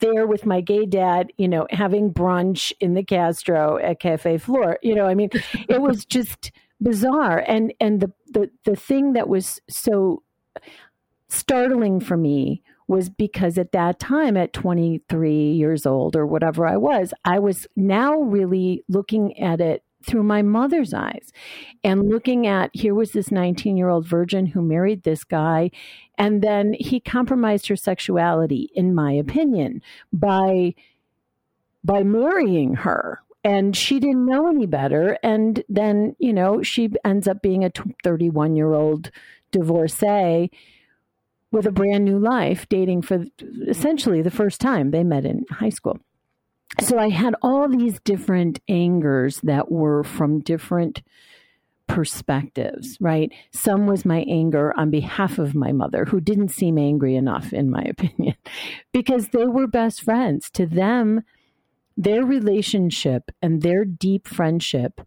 there 0.00 0.26
with 0.26 0.46
my 0.46 0.60
gay 0.60 0.86
dad, 0.86 1.32
you 1.36 1.48
know, 1.48 1.66
having 1.70 2.12
brunch 2.12 2.72
in 2.80 2.94
the 2.94 3.04
Castro 3.04 3.78
at 3.78 4.00
Cafe 4.00 4.38
Flore. 4.38 4.78
You 4.82 4.94
know, 4.94 5.06
I 5.06 5.14
mean, 5.14 5.30
it 5.68 5.80
was 5.80 6.04
just 6.06 6.52
bizarre. 6.80 7.44
And 7.46 7.72
and 7.80 8.00
the 8.00 8.12
the 8.32 8.50
the 8.64 8.76
thing 8.76 9.12
that 9.12 9.28
was 9.28 9.60
so 9.68 10.22
startling 11.28 12.00
for 12.00 12.16
me 12.16 12.62
was 12.86 13.08
because 13.08 13.56
at 13.56 13.72
that 13.72 13.98
time 13.98 14.36
at 14.36 14.52
23 14.52 15.52
years 15.52 15.86
old 15.86 16.14
or 16.16 16.26
whatever 16.26 16.66
I 16.66 16.76
was, 16.76 17.14
I 17.24 17.38
was 17.38 17.66
now 17.76 18.14
really 18.20 18.84
looking 18.88 19.38
at 19.40 19.60
it 19.60 19.82
through 20.04 20.22
my 20.22 20.42
mother's 20.42 20.92
eyes 20.92 21.32
and 21.82 22.08
looking 22.08 22.46
at 22.46 22.70
here 22.72 22.94
was 22.94 23.12
this 23.12 23.30
19 23.30 23.76
year 23.76 23.88
old 23.88 24.06
virgin 24.06 24.46
who 24.46 24.62
married 24.62 25.02
this 25.02 25.24
guy 25.24 25.70
and 26.18 26.42
then 26.42 26.74
he 26.78 27.00
compromised 27.00 27.68
her 27.68 27.76
sexuality 27.76 28.70
in 28.74 28.94
my 28.94 29.12
opinion 29.12 29.82
by 30.12 30.74
by 31.84 32.02
marrying 32.02 32.74
her. 32.76 33.20
And 33.46 33.76
she 33.76 34.00
didn't 34.00 34.24
know 34.24 34.48
any 34.48 34.64
better. 34.64 35.18
And 35.22 35.62
then 35.68 36.16
you 36.18 36.32
know 36.32 36.62
she 36.62 36.90
ends 37.04 37.28
up 37.28 37.42
being 37.42 37.64
a 37.64 37.70
31 38.02 38.56
year 38.56 38.72
old 38.72 39.10
divorcee 39.50 40.50
with 41.52 41.66
a 41.66 41.72
brand 41.72 42.04
new 42.04 42.18
life 42.18 42.66
dating 42.68 43.02
for 43.02 43.24
essentially 43.68 44.22
the 44.22 44.30
first 44.30 44.60
time 44.60 44.90
they 44.90 45.04
met 45.04 45.24
in 45.24 45.44
high 45.50 45.68
school 45.68 46.00
so 46.80 46.98
I 46.98 47.10
had 47.10 47.34
all 47.42 47.68
these 47.68 48.00
different 48.00 48.60
angers 48.68 49.40
that 49.42 49.70
were 49.70 50.04
from 50.04 50.40
different 50.40 51.02
perspectives, 51.86 52.96
right? 53.00 53.32
Some 53.52 53.86
was 53.86 54.04
my 54.04 54.24
anger 54.28 54.72
on 54.76 54.90
behalf 54.90 55.38
of 55.38 55.54
my 55.54 55.72
mother, 55.72 56.06
who 56.06 56.20
didn't 56.20 56.48
seem 56.48 56.78
angry 56.78 57.14
enough, 57.14 57.52
in 57.52 57.70
my 57.70 57.82
opinion, 57.88 58.36
because 58.92 59.28
they 59.28 59.46
were 59.46 59.66
best 59.66 60.02
friends. 60.02 60.50
To 60.52 60.66
them, 60.66 61.22
their 61.96 62.24
relationship 62.24 63.30
and 63.42 63.62
their 63.62 63.84
deep 63.84 64.26
friendship 64.26 65.00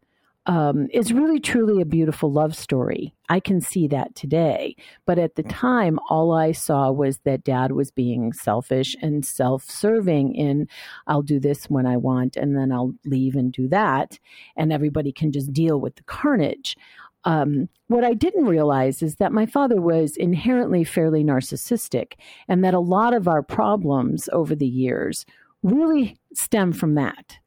um, 0.47 0.87
is 0.93 1.11
really 1.11 1.41
truly 1.41 1.81
a 1.81 1.85
beautiful 1.85 2.31
love 2.31 2.55
story. 2.55 3.13
I 3.27 3.41
can 3.41 3.59
see 3.59 3.85
that 3.89 4.15
today. 4.15 4.77
But 5.05 5.19
at 5.19 5.35
the 5.35 5.43
time, 5.43 5.99
all 6.09 6.31
I 6.31 6.53
saw 6.53 6.89
was 6.89 7.19
that 7.19 7.43
dad 7.43 7.73
was 7.73 7.91
being 7.91 8.31
selfish 8.31 8.95
and 9.01 9.25
self 9.25 9.69
serving 9.69 10.33
in, 10.35 10.67
I'll 11.05 11.21
do 11.21 11.39
this 11.39 11.65
when 11.65 11.85
I 11.85 11.97
want, 11.97 12.37
and 12.37 12.57
then 12.57 12.71
I'll 12.71 12.93
leave 13.05 13.35
and 13.35 13.51
do 13.51 13.67
that. 13.67 14.17
And 14.55 14.71
everybody 14.71 15.11
can 15.11 15.33
just 15.33 15.51
deal 15.51 15.81
with 15.81 15.97
the 15.97 16.03
carnage. 16.03 16.77
Um, 17.25 17.67
what 17.87 18.05
I 18.05 18.13
didn't 18.13 18.45
realize 18.45 19.03
is 19.03 19.17
that 19.17 19.33
my 19.33 19.45
father 19.45 19.81
was 19.81 20.15
inherently 20.15 20.85
fairly 20.85 21.25
narcissistic, 21.25 22.13
and 22.47 22.63
that 22.63 22.73
a 22.73 22.79
lot 22.79 23.13
of 23.13 23.27
our 23.27 23.43
problems 23.43 24.29
over 24.31 24.55
the 24.55 24.67
years 24.67 25.25
really 25.61 26.17
stem 26.33 26.71
from 26.71 26.95
that 26.95 27.37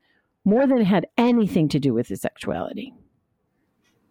more 0.44 0.66
than 0.66 0.78
it 0.78 0.84
had 0.84 1.06
anything 1.16 1.68
to 1.68 1.78
do 1.78 1.92
with 1.92 2.08
his 2.08 2.20
sexuality. 2.20 2.94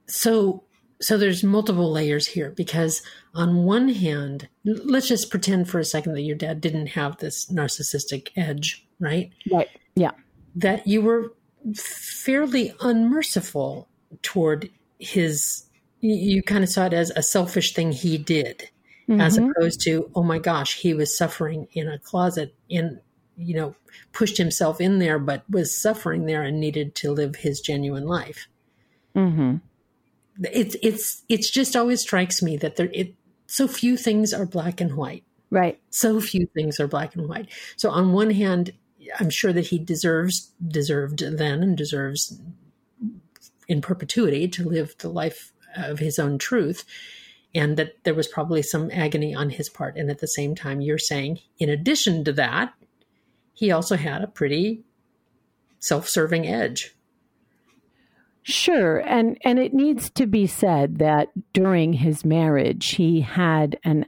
So, 0.08 0.64
so 1.02 1.18
there's 1.18 1.44
multiple 1.44 1.92
layers 1.92 2.28
here 2.28 2.52
because 2.52 3.02
on 3.34 3.64
one 3.64 3.90
hand, 3.90 4.48
let's 4.64 5.08
just 5.08 5.30
pretend 5.30 5.70
for 5.70 5.80
a 5.80 5.86
second 5.86 6.14
that 6.14 6.22
your 6.22 6.36
dad 6.36 6.62
didn't 6.62 6.88
have 6.88 7.18
this 7.18 7.52
narcissistic 7.52 8.30
edge, 8.36 8.86
right? 9.00 9.32
Right. 9.52 9.70
Yeah. 9.96 10.12
That 10.56 10.88
you 10.88 11.02
were 11.02 11.34
fairly 11.76 12.74
unmerciful 12.82 13.88
toward 14.22 14.70
his 14.98 15.66
you 16.02 16.42
kind 16.42 16.64
of 16.64 16.70
saw 16.70 16.86
it 16.86 16.94
as 16.94 17.12
a 17.12 17.22
selfish 17.22 17.74
thing 17.74 17.92
he 17.92 18.18
did 18.18 18.70
mm-hmm. 19.10 19.20
as 19.20 19.38
opposed 19.38 19.82
to 19.82 20.10
oh 20.16 20.24
my 20.24 20.40
gosh 20.40 20.76
he 20.76 20.94
was 20.94 21.16
suffering 21.16 21.68
in 21.74 21.88
a 21.88 22.00
closet 22.00 22.56
in 22.70 23.00
you 23.40 23.56
know, 23.56 23.76
pushed 24.12 24.38
himself 24.38 24.82
in 24.82 25.00
there, 25.00 25.18
but 25.18 25.44
was 25.50 25.76
suffering 25.76 26.26
there 26.26 26.44
and 26.44 26.60
needed 26.60 26.94
to 26.96 27.12
live 27.12 27.38
his 27.38 27.62
genuine 27.62 28.06
life. 28.06 28.48
Mm-hmm. 29.16 29.58
It's 30.52 30.76
it's 30.82 31.24
it's 31.30 31.50
just 31.50 31.76
always 31.76 32.02
strikes 32.02 32.42
me 32.42 32.58
that 32.58 32.76
there 32.76 32.90
it 32.94 33.16
so 33.48 33.68
few 33.68 33.98
things 33.98 34.34
are 34.34 34.46
black 34.46 34.80
and 34.82 34.96
white. 34.96 35.24
Right. 35.50 35.80
So 35.90 36.22
few 36.22 36.48
things 36.54 36.80
are 36.80 36.88
black 36.88 37.16
and 37.16 37.28
white. 37.28 37.50
So 37.76 37.90
on 37.90 38.14
one 38.14 38.30
hand, 38.30 38.74
I'm 39.20 39.32
sure 39.32 39.52
that 39.54 39.68
he 39.68 39.80
deserves 39.80 40.52
deserved 40.66 41.20
then 41.20 41.64
and 41.64 41.76
deserves 41.76 42.40
in 43.68 43.82
perpetuity 43.82 44.48
to 44.50 44.68
live 44.68 44.96
the 45.00 45.10
life 45.10 45.52
of 45.76 46.00
his 46.00 46.20
own 46.20 46.38
truth 46.38 46.84
and 47.56 47.78
that 47.78 48.04
there 48.04 48.14
was 48.14 48.28
probably 48.28 48.62
some 48.62 48.92
agony 48.92 49.34
on 49.34 49.50
his 49.50 49.70
part 49.70 49.96
and 49.98 50.10
at 50.10 50.20
the 50.20 50.28
same 50.28 50.56
time 50.56 50.82
you're 50.82 50.98
saying 50.98 51.40
in 51.60 51.70
addition 51.70 52.24
to 52.24 52.34
that 52.34 52.74
he 53.60 53.72
also 53.72 53.98
had 53.98 54.24
a 54.24 54.28
pretty 54.28 54.86
self-serving 55.80 56.48
edge. 56.48 56.96
Sure, 58.42 59.00
and 59.00 59.38
and 59.44 59.60
it 59.60 59.74
needs 59.74 60.10
to 60.12 60.26
be 60.26 60.48
said 60.48 61.00
that 61.00 61.28
during 61.52 61.92
his 61.92 62.24
marriage 62.24 62.92
he 62.92 63.20
had 63.20 63.78
an 63.84 64.06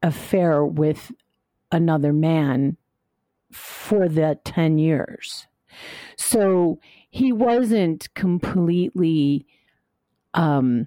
affair 0.00 0.64
with 0.64 1.10
another 1.72 2.12
man 2.12 2.76
for 3.50 4.08
the 4.08 4.38
10 4.44 4.78
years. 4.78 5.48
So 6.16 6.78
he 7.10 7.32
wasn't 7.32 8.14
completely 8.14 9.44
um 10.34 10.86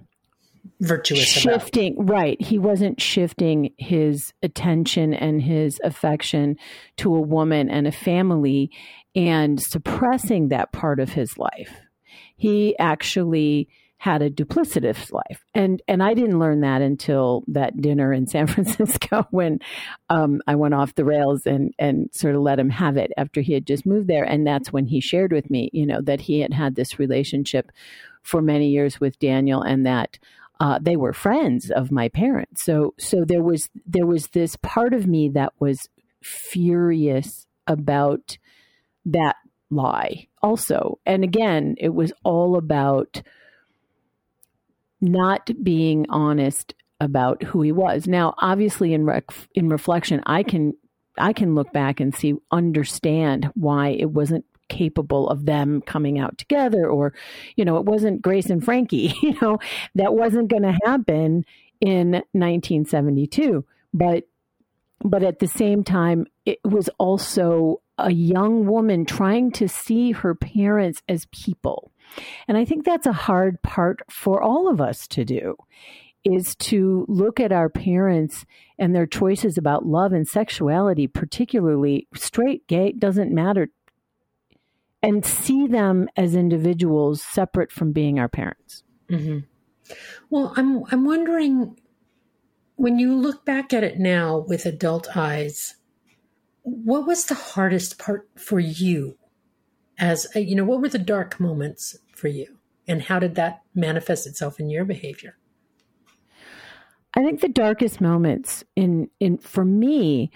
virtuous 0.80 1.26
shifting 1.26 1.94
about. 1.94 2.10
right. 2.10 2.40
He 2.40 2.58
wasn't 2.58 3.00
shifting 3.00 3.72
his 3.76 4.32
attention 4.42 5.14
and 5.14 5.42
his 5.42 5.80
affection 5.82 6.56
to 6.98 7.14
a 7.14 7.20
woman 7.20 7.68
and 7.68 7.86
a 7.86 7.92
family 7.92 8.70
and 9.14 9.60
suppressing 9.60 10.48
that 10.48 10.72
part 10.72 11.00
of 11.00 11.10
his 11.10 11.36
life. 11.38 11.74
He 12.36 12.78
actually 12.78 13.68
had 13.98 14.22
a 14.22 14.30
duplicitous 14.30 15.12
life. 15.12 15.44
And 15.54 15.82
and 15.88 16.02
I 16.02 16.14
didn't 16.14 16.38
learn 16.38 16.60
that 16.60 16.82
until 16.82 17.42
that 17.48 17.80
dinner 17.80 18.12
in 18.12 18.28
San 18.28 18.46
Francisco 18.46 19.26
when 19.30 19.58
um, 20.08 20.40
I 20.46 20.54
went 20.54 20.74
off 20.74 20.94
the 20.94 21.04
rails 21.04 21.46
and 21.46 21.74
and 21.78 22.08
sort 22.12 22.36
of 22.36 22.42
let 22.42 22.60
him 22.60 22.70
have 22.70 22.96
it 22.96 23.10
after 23.16 23.40
he 23.40 23.52
had 23.52 23.66
just 23.66 23.84
moved 23.84 24.06
there. 24.06 24.24
And 24.24 24.46
that's 24.46 24.72
when 24.72 24.86
he 24.86 25.00
shared 25.00 25.32
with 25.32 25.50
me 25.50 25.70
you 25.72 25.84
know 25.84 26.00
that 26.02 26.20
he 26.22 26.40
had 26.40 26.54
had 26.54 26.76
this 26.76 26.98
relationship 26.98 27.72
for 28.22 28.40
many 28.40 28.68
years 28.68 29.00
with 29.00 29.18
Daniel 29.18 29.62
and 29.62 29.84
that 29.84 30.18
uh, 30.60 30.78
they 30.80 30.96
were 30.96 31.12
friends 31.12 31.70
of 31.70 31.92
my 31.92 32.08
parents. 32.08 32.64
So 32.64 32.94
so 32.98 33.24
there 33.24 33.42
was 33.42 33.68
there 33.86 34.06
was 34.06 34.28
this 34.28 34.56
part 34.56 34.92
of 34.92 35.06
me 35.06 35.28
that 35.30 35.52
was 35.60 35.88
furious 36.22 37.46
about 37.66 38.38
that 39.06 39.36
lie 39.70 40.28
also. 40.42 40.98
And 41.06 41.24
again, 41.24 41.76
it 41.78 41.94
was 41.94 42.12
all 42.24 42.56
about 42.56 43.22
not 45.00 45.50
being 45.62 46.06
honest 46.08 46.74
about 47.00 47.42
who 47.44 47.62
he 47.62 47.70
was. 47.70 48.08
Now, 48.08 48.34
obviously 48.38 48.92
in 48.92 49.04
rec- 49.04 49.48
in 49.54 49.68
reflection, 49.68 50.20
I 50.26 50.42
can 50.42 50.74
I 51.16 51.32
can 51.32 51.54
look 51.54 51.72
back 51.72 52.00
and 52.00 52.14
see 52.14 52.34
understand 52.50 53.50
why 53.54 53.88
it 53.90 54.10
wasn't 54.10 54.44
capable 54.68 55.28
of 55.28 55.46
them 55.46 55.80
coming 55.82 56.18
out 56.18 56.36
together 56.38 56.88
or 56.88 57.12
you 57.56 57.64
know 57.64 57.76
it 57.76 57.84
wasn't 57.84 58.22
grace 58.22 58.50
and 58.50 58.64
frankie 58.64 59.14
you 59.22 59.36
know 59.40 59.58
that 59.94 60.14
wasn't 60.14 60.48
going 60.48 60.62
to 60.62 60.78
happen 60.84 61.44
in 61.80 62.10
1972 62.32 63.64
but 63.92 64.24
but 65.00 65.22
at 65.22 65.38
the 65.38 65.46
same 65.46 65.84
time 65.84 66.26
it 66.44 66.58
was 66.64 66.88
also 66.98 67.80
a 67.98 68.12
young 68.12 68.66
woman 68.66 69.04
trying 69.04 69.50
to 69.50 69.68
see 69.68 70.12
her 70.12 70.34
parents 70.34 71.02
as 71.08 71.26
people. 71.26 71.92
And 72.46 72.56
i 72.56 72.64
think 72.64 72.84
that's 72.84 73.06
a 73.06 73.12
hard 73.12 73.60
part 73.62 74.00
for 74.10 74.42
all 74.42 74.70
of 74.70 74.80
us 74.80 75.06
to 75.08 75.24
do 75.24 75.56
is 76.24 76.56
to 76.56 77.06
look 77.08 77.38
at 77.38 77.52
our 77.52 77.68
parents 77.68 78.44
and 78.78 78.94
their 78.94 79.06
choices 79.06 79.56
about 79.56 79.86
love 79.86 80.12
and 80.12 80.26
sexuality 80.26 81.06
particularly 81.06 82.08
straight 82.14 82.66
gay 82.66 82.92
doesn't 82.92 83.32
matter 83.32 83.68
and 85.02 85.24
see 85.24 85.66
them 85.66 86.08
as 86.16 86.34
individuals 86.34 87.22
separate 87.22 87.70
from 87.70 87.92
being 87.92 88.18
our 88.18 88.28
parents. 88.28 88.82
Mm-hmm. 89.08 89.38
Well, 90.30 90.52
I'm 90.56 90.84
I'm 90.90 91.04
wondering 91.04 91.78
when 92.76 92.98
you 92.98 93.14
look 93.14 93.44
back 93.44 93.72
at 93.72 93.84
it 93.84 93.98
now 93.98 94.44
with 94.46 94.66
adult 94.66 95.16
eyes, 95.16 95.76
what 96.62 97.06
was 97.06 97.24
the 97.24 97.34
hardest 97.34 97.98
part 97.98 98.28
for 98.36 98.60
you? 98.60 99.16
As 99.98 100.28
a, 100.36 100.40
you 100.40 100.54
know, 100.54 100.64
what 100.64 100.80
were 100.80 100.88
the 100.88 100.98
dark 100.98 101.40
moments 101.40 101.96
for 102.14 102.28
you, 102.28 102.58
and 102.86 103.02
how 103.02 103.18
did 103.18 103.34
that 103.34 103.62
manifest 103.74 104.26
itself 104.26 104.60
in 104.60 104.70
your 104.70 104.84
behavior? 104.84 105.36
I 107.14 107.24
think 107.24 107.40
the 107.40 107.48
darkest 107.48 108.00
moments 108.00 108.62
in 108.76 109.10
in 109.18 109.38
for 109.38 109.64
me 109.64 110.30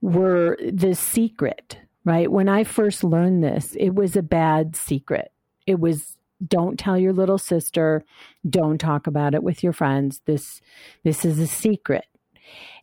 were 0.00 0.56
the 0.60 0.94
secret 0.94 1.78
right? 2.08 2.32
When 2.32 2.48
I 2.48 2.64
first 2.64 3.04
learned 3.04 3.44
this, 3.44 3.76
it 3.78 3.90
was 3.94 4.16
a 4.16 4.22
bad 4.22 4.74
secret. 4.74 5.30
It 5.66 5.78
was 5.78 6.16
don't 6.46 6.78
tell 6.78 6.96
your 6.96 7.12
little 7.12 7.36
sister, 7.36 8.02
don't 8.48 8.78
talk 8.78 9.06
about 9.06 9.34
it 9.34 9.42
with 9.42 9.62
your 9.62 9.74
friends. 9.74 10.22
This 10.24 10.62
this 11.04 11.26
is 11.26 11.38
a 11.38 11.46
secret. 11.46 12.06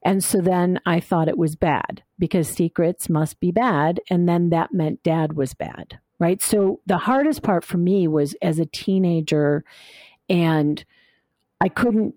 And 0.04 0.24
so 0.24 0.42
then 0.42 0.80
I 0.86 1.00
thought 1.00 1.28
it 1.28 1.40
was 1.40 1.56
bad 1.56 2.04
because 2.20 2.48
secrets 2.48 3.10
must 3.10 3.40
be 3.40 3.50
bad 3.50 4.00
and 4.12 4.30
then 4.30 4.52
that 4.52 4.72
meant 4.72 5.02
dad 5.02 5.34
was 5.34 5.56
bad, 5.56 5.98
right? 6.20 6.40
So 6.40 6.82
the 6.86 7.00
hardest 7.00 7.42
part 7.42 7.66
for 7.66 7.78
me 7.78 8.08
was 8.08 8.36
as 8.44 8.60
a 8.60 8.68
teenager 8.68 9.66
and 10.30 10.86
I 11.60 11.70
couldn't 11.70 12.14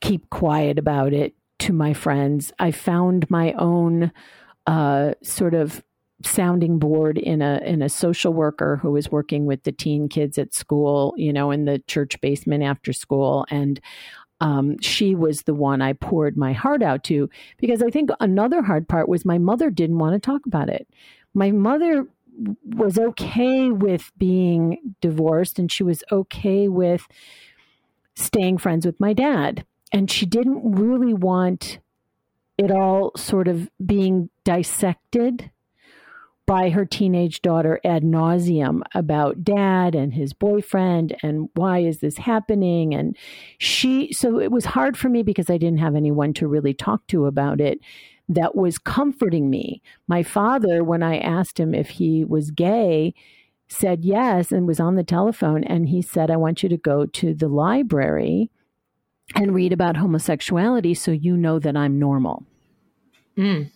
keep 0.00 0.28
quiet 0.28 0.76
about 0.76 1.12
it 1.12 1.34
to 1.60 1.72
my 1.72 1.94
friends. 1.94 2.52
I 2.58 2.72
found 2.72 3.30
my 3.30 3.52
own 3.52 4.10
uh, 4.66 5.12
sort 5.22 5.54
of 5.54 5.82
sounding 6.22 6.78
board 6.78 7.18
in 7.18 7.42
a 7.42 7.60
in 7.64 7.82
a 7.82 7.88
social 7.88 8.32
worker 8.32 8.76
who 8.76 8.92
was 8.92 9.10
working 9.10 9.46
with 9.46 9.62
the 9.64 9.72
teen 9.72 10.08
kids 10.08 10.38
at 10.38 10.54
school, 10.54 11.14
you 11.16 11.32
know, 11.32 11.50
in 11.50 11.64
the 11.64 11.80
church 11.86 12.20
basement 12.20 12.62
after 12.62 12.92
school, 12.92 13.46
and 13.50 13.80
um, 14.40 14.78
she 14.80 15.14
was 15.14 15.42
the 15.42 15.54
one 15.54 15.80
I 15.80 15.92
poured 15.92 16.36
my 16.36 16.52
heart 16.52 16.82
out 16.82 17.04
to 17.04 17.28
because 17.58 17.82
I 17.82 17.90
think 17.90 18.10
another 18.20 18.62
hard 18.62 18.88
part 18.88 19.08
was 19.08 19.24
my 19.24 19.38
mother 19.38 19.70
didn't 19.70 19.98
want 19.98 20.14
to 20.14 20.24
talk 20.24 20.46
about 20.46 20.68
it. 20.68 20.88
My 21.34 21.50
mother 21.50 22.06
was 22.64 22.98
okay 22.98 23.70
with 23.70 24.10
being 24.18 24.94
divorced 25.00 25.58
and 25.58 25.70
she 25.70 25.82
was 25.82 26.02
okay 26.10 26.68
with 26.68 27.06
staying 28.16 28.58
friends 28.58 28.84
with 28.84 28.98
my 29.00 29.12
dad. 29.12 29.64
And 29.92 30.10
she 30.10 30.26
didn't 30.26 30.72
really 30.72 31.14
want 31.14 31.78
it 32.58 32.70
all 32.70 33.12
sort 33.16 33.48
of 33.48 33.68
being 33.84 34.30
dissected 34.44 35.50
by 36.46 36.68
her 36.70 36.84
teenage 36.84 37.40
daughter 37.40 37.80
ad 37.84 38.02
nauseum 38.02 38.82
about 38.94 39.42
dad 39.42 39.94
and 39.94 40.12
his 40.12 40.32
boyfriend 40.32 41.16
and 41.22 41.48
why 41.54 41.78
is 41.78 42.00
this 42.00 42.18
happening? 42.18 42.94
And 42.94 43.16
she 43.58 44.12
so 44.12 44.38
it 44.38 44.50
was 44.50 44.66
hard 44.66 44.96
for 44.96 45.08
me 45.08 45.22
because 45.22 45.48
i 45.48 45.56
didn't 45.56 45.78
have 45.78 45.94
anyone 45.94 46.34
to 46.34 46.48
really 46.48 46.74
talk 46.74 47.06
to 47.08 47.26
about 47.26 47.60
it 47.60 47.80
that 48.28 48.54
was 48.54 48.78
comforting 48.78 49.50
me. 49.50 49.82
My 50.06 50.22
father 50.22 50.84
when 50.84 51.02
i 51.02 51.18
asked 51.18 51.58
him 51.58 51.74
if 51.74 51.88
he 51.88 52.24
was 52.24 52.50
gay 52.50 53.14
said 53.68 54.04
yes 54.04 54.52
and 54.52 54.66
was 54.66 54.80
on 54.80 54.96
the 54.96 55.02
telephone 55.02 55.64
and 55.64 55.88
he 55.88 56.02
said 56.02 56.30
i 56.30 56.36
want 56.36 56.62
you 56.62 56.68
to 56.68 56.76
go 56.76 57.06
to 57.06 57.32
the 57.32 57.48
library 57.48 58.50
and 59.34 59.54
read 59.54 59.72
about 59.72 59.96
homosexuality 59.96 60.94
so 60.94 61.10
you 61.10 61.36
know 61.36 61.58
that 61.58 61.76
I'm 61.76 61.98
normal. 61.98 62.44
Mm. 63.36 63.70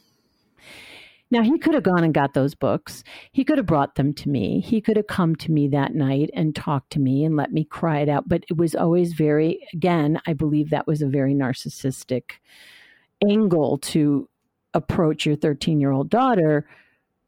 Now, 1.31 1.43
he 1.43 1.59
could 1.59 1.75
have 1.75 1.83
gone 1.83 2.05
and 2.05 2.15
got 2.15 2.33
those 2.33 2.55
books. 2.55 3.05
He 3.33 3.45
could 3.45 3.59
have 3.59 3.67
brought 3.67 3.97
them 3.97 4.15
to 4.15 4.31
me. 4.31 4.61
He 4.61 4.81
could 4.81 4.97
have 4.97 5.09
come 5.09 5.37
to 5.37 5.53
me 5.53 5.69
that 5.69 5.95
night 5.95 6.31
and 6.33 6.57
talked 6.57 6.91
to 6.93 7.01
me 7.01 7.25
and 7.25 7.37
let 7.37 7.53
me 7.53 7.65
cry 7.65 8.01
it 8.01 8.09
out. 8.09 8.29
But 8.29 8.45
it 8.49 8.57
was 8.57 8.75
always 8.75 9.13
very, 9.13 9.67
again, 9.75 10.21
I 10.27 10.33
believe 10.33 10.71
that 10.71 10.87
was 10.87 11.03
a 11.03 11.07
very 11.07 11.35
narcissistic 11.35 12.33
angle 13.29 13.79
to 13.79 14.29
approach 14.73 15.27
your 15.27 15.37
13 15.37 15.81
year 15.81 15.91
old 15.91 16.09
daughter 16.09 16.67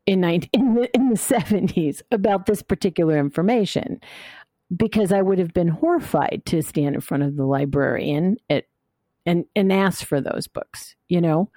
in, 0.06 0.20
19, 0.20 0.48
in, 0.54 0.74
the, 0.74 0.94
in 0.94 1.08
the 1.10 1.16
70s 1.16 2.00
about 2.10 2.46
this 2.46 2.62
particular 2.62 3.18
information 3.18 4.00
because 4.74 5.12
I 5.12 5.22
would 5.22 5.38
have 5.38 5.52
been 5.52 5.68
horrified 5.68 6.42
to 6.46 6.62
stand 6.62 6.94
in 6.94 7.00
front 7.00 7.22
of 7.22 7.36
the 7.36 7.44
librarian 7.44 8.36
at, 8.48 8.64
and 9.26 9.44
and 9.54 9.72
ask 9.72 10.04
for 10.04 10.20
those 10.20 10.46
books, 10.46 10.94
you 11.08 11.20
know. 11.20 11.50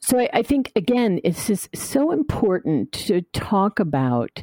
So 0.00 0.18
I, 0.18 0.28
I 0.32 0.42
think 0.42 0.72
again, 0.76 1.20
it's 1.24 1.46
just 1.46 1.74
so 1.74 2.10
important 2.10 2.92
to 2.92 3.22
talk 3.32 3.80
about 3.80 4.42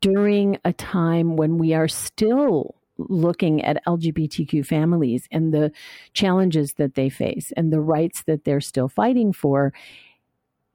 during 0.00 0.58
a 0.64 0.72
time 0.72 1.36
when 1.36 1.58
we 1.58 1.74
are 1.74 1.88
still 1.88 2.76
looking 3.08 3.64
at 3.64 3.84
LGBTQ 3.86 4.66
families 4.66 5.26
and 5.30 5.54
the 5.54 5.72
challenges 6.12 6.74
that 6.74 6.94
they 6.94 7.08
face 7.08 7.52
and 7.56 7.72
the 7.72 7.80
rights 7.80 8.22
that 8.24 8.44
they're 8.44 8.60
still 8.60 8.88
fighting 8.88 9.32
for 9.32 9.72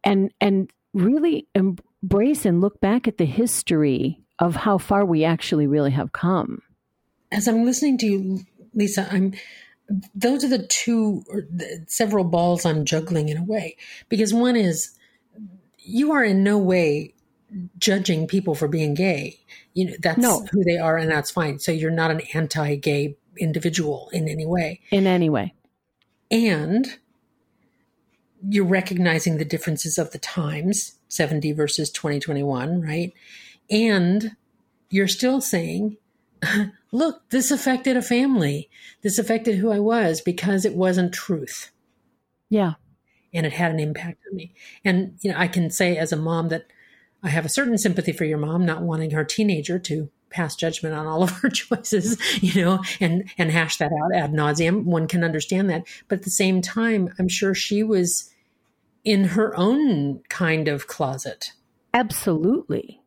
and 0.03 0.31
and 0.41 0.71
really 0.93 1.47
embrace 1.53 2.45
and 2.45 2.61
look 2.61 2.79
back 2.79 3.07
at 3.07 3.17
the 3.17 3.25
history 3.25 4.24
of 4.39 4.55
how 4.55 4.77
far 4.77 5.05
we 5.05 5.23
actually 5.23 5.67
really 5.67 5.91
have 5.91 6.11
come. 6.11 6.61
As 7.31 7.47
I'm 7.47 7.65
listening 7.65 7.97
to 7.99 8.05
you, 8.05 8.39
Lisa, 8.73 9.07
I'm 9.11 9.33
those 10.15 10.43
are 10.43 10.49
the 10.49 10.65
two 10.67 11.23
the 11.27 11.85
several 11.87 12.23
balls 12.23 12.65
I'm 12.65 12.85
juggling 12.85 13.29
in 13.29 13.37
a 13.37 13.43
way 13.43 13.77
because 14.09 14.33
one 14.33 14.55
is 14.55 14.97
you 15.77 16.11
are 16.11 16.23
in 16.23 16.43
no 16.43 16.57
way 16.57 17.13
judging 17.77 18.27
people 18.27 18.55
for 18.55 18.67
being 18.67 18.93
gay. 18.93 19.39
You 19.73 19.85
know 19.85 19.93
that's 19.99 20.17
no. 20.17 20.45
who 20.51 20.63
they 20.63 20.77
are 20.77 20.97
and 20.97 21.09
that's 21.09 21.31
fine. 21.31 21.59
So 21.59 21.71
you're 21.71 21.91
not 21.91 22.11
an 22.11 22.21
anti-gay 22.33 23.15
individual 23.37 24.09
in 24.11 24.27
any 24.27 24.45
way. 24.45 24.81
In 24.91 25.07
any 25.07 25.29
way. 25.29 25.53
And 26.31 26.97
you're 28.47 28.65
recognizing 28.65 29.37
the 29.37 29.45
differences 29.45 29.97
of 29.97 30.11
the 30.11 30.19
times, 30.19 30.97
70 31.07 31.51
versus 31.53 31.89
2021, 31.91 32.81
right? 32.81 33.13
And 33.69 34.36
you're 34.89 35.08
still 35.08 35.41
saying, 35.41 35.97
look, 36.91 37.30
this 37.30 37.51
affected 37.51 37.97
a 37.97 38.01
family. 38.01 38.69
This 39.01 39.17
affected 39.17 39.56
who 39.56 39.71
I 39.71 39.80
was 39.80 40.21
because 40.21 40.65
it 40.65 40.75
wasn't 40.75 41.13
truth. 41.13 41.71
Yeah. 42.49 42.73
And 43.34 43.45
it 43.45 43.54
had 43.54 43.71
an 43.71 43.80
impact 43.80 44.19
on 44.30 44.38
me. 44.38 44.54
And, 44.84 45.17
you 45.21 45.32
know, 45.32 45.38
I 45.38 45.47
can 45.47 45.69
say 45.69 45.97
as 45.97 46.12
a 46.12 46.17
mom 46.17 46.49
that 46.49 46.67
I 47.21 47.30
have 47.30 47.45
a 47.45 47.49
certain 47.49 47.78
sympathy 47.78 48.12
for 48.12 48.23
your 48.23 48.38
mom, 48.38 48.65
not 48.65 48.84
wanting 48.84 49.12
her 49.12 49.25
teenager 49.25 49.80
to 49.80 50.10
pass 50.30 50.56
judgment 50.56 50.95
on 50.95 51.08
all 51.08 51.23
of 51.23 51.32
her 51.32 51.49
choices, 51.54 52.17
you 52.41 52.63
know, 52.63 52.82
and, 52.99 53.30
and 53.38 53.51
hash 53.51 53.78
that 53.78 53.91
out 53.91 54.15
ad 54.15 54.32
nauseum. 54.32 54.84
One 54.84 55.08
can 55.08 55.23
understand 55.23 55.69
that. 55.69 55.84
But 56.08 56.19
at 56.19 56.23
the 56.23 56.30
same 56.30 56.62
time, 56.62 57.13
I'm 57.19 57.28
sure 57.28 57.54
she 57.54 57.84
was 57.84 58.32
in 59.04 59.25
her 59.25 59.58
own 59.58 60.21
kind 60.30 60.67
of 60.67 60.88
closet. 60.88 61.51
Absolutely. 61.93 63.01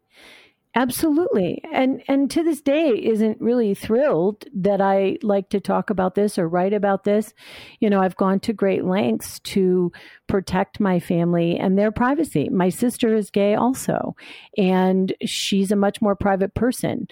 Absolutely. 0.75 1.61
And 1.73 2.03
and 2.07 2.31
to 2.31 2.45
this 2.45 2.61
day 2.61 2.91
isn't 2.91 3.41
really 3.41 3.75
thrilled 3.75 4.45
that 4.55 4.81
I 4.81 5.19
like 5.23 5.49
to 5.51 5.61
talk 5.61 5.91
about 5.91 6.15
this 6.15 6.39
or 6.39 6.47
write 6.49 6.73
about 6.73 7.05
this. 7.05 7.35
You 7.81 7.91
know, 7.91 8.01
I've 8.01 8.17
gone 8.17 8.39
to 8.41 8.53
great 8.53 8.85
lengths 8.85 9.41
to 9.41 9.91
protect 10.29 10.79
my 10.79 11.01
family 11.01 11.59
and 11.59 11.77
their 11.77 11.91
privacy. 11.91 12.49
My 12.51 12.69
sister 12.69 13.15
is 13.15 13.31
gay 13.31 13.55
also, 13.55 14.15
and 14.57 15.13
she's 15.25 15.73
a 15.73 15.77
much 15.77 16.01
more 16.01 16.15
private 16.15 16.55
person. 16.55 17.09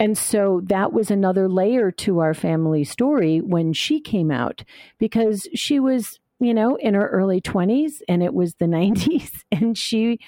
and 0.00 0.18
so 0.18 0.62
that 0.66 0.92
was 0.92 1.10
another 1.10 1.48
layer 1.48 1.90
to 1.92 2.20
our 2.20 2.34
family 2.34 2.84
story 2.84 3.40
when 3.40 3.72
she 3.74 4.00
came 4.00 4.30
out 4.30 4.64
because 4.98 5.48
she 5.54 5.80
was, 5.80 6.20
you 6.40 6.54
know, 6.54 6.76
in 6.76 6.94
her 6.94 7.08
early 7.08 7.40
20s 7.40 8.02
and 8.08 8.22
it 8.22 8.34
was 8.34 8.54
the 8.56 8.66
90s 8.78 9.44
and 9.52 9.78
she 9.78 10.18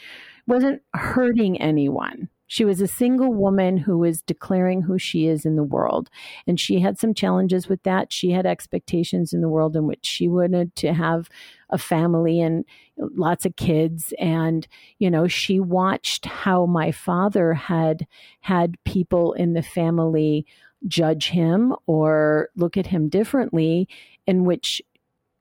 wasn't 0.46 0.82
hurting 0.94 1.60
anyone. 1.60 2.28
She 2.52 2.66
was 2.66 2.82
a 2.82 2.86
single 2.86 3.32
woman 3.32 3.78
who 3.78 3.96
was 3.96 4.20
declaring 4.20 4.82
who 4.82 4.98
she 4.98 5.26
is 5.26 5.46
in 5.46 5.56
the 5.56 5.62
world. 5.62 6.10
And 6.46 6.60
she 6.60 6.80
had 6.80 6.98
some 6.98 7.14
challenges 7.14 7.66
with 7.66 7.82
that. 7.84 8.12
She 8.12 8.30
had 8.30 8.44
expectations 8.44 9.32
in 9.32 9.40
the 9.40 9.48
world 9.48 9.74
in 9.74 9.86
which 9.86 10.04
she 10.04 10.28
wanted 10.28 10.76
to 10.76 10.92
have 10.92 11.30
a 11.70 11.78
family 11.78 12.42
and 12.42 12.66
lots 12.98 13.46
of 13.46 13.56
kids. 13.56 14.12
And, 14.18 14.68
you 14.98 15.10
know, 15.10 15.28
she 15.28 15.60
watched 15.60 16.26
how 16.26 16.66
my 16.66 16.92
father 16.92 17.54
had 17.54 18.06
had 18.42 18.76
people 18.84 19.32
in 19.32 19.54
the 19.54 19.62
family 19.62 20.44
judge 20.86 21.30
him 21.30 21.74
or 21.86 22.50
look 22.54 22.76
at 22.76 22.88
him 22.88 23.08
differently, 23.08 23.88
in 24.26 24.44
which 24.44 24.82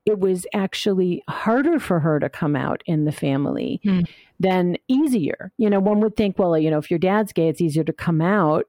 it 0.06 0.20
was 0.20 0.46
actually 0.54 1.24
harder 1.30 1.80
for 1.80 2.00
her 2.00 2.20
to 2.20 2.30
come 2.30 2.56
out 2.56 2.82
in 2.86 3.06
the 3.06 3.12
family 3.12 3.80
mm. 3.86 4.08
than 4.40 4.78
easier. 4.88 5.52
You 5.58 5.70
know, 5.70 5.80
one 5.80 6.00
would 6.00 6.16
think, 6.16 6.40
well, 6.40 6.58
you 6.58 6.72
know, 6.72 6.80
if 6.80 6.90
your 6.90 7.00
dad's 7.00 7.34
gay, 7.34 7.48
it's 7.48 7.62
easier 7.62 7.84
to 7.84 7.94
come 7.94 8.22
out. 8.22 8.66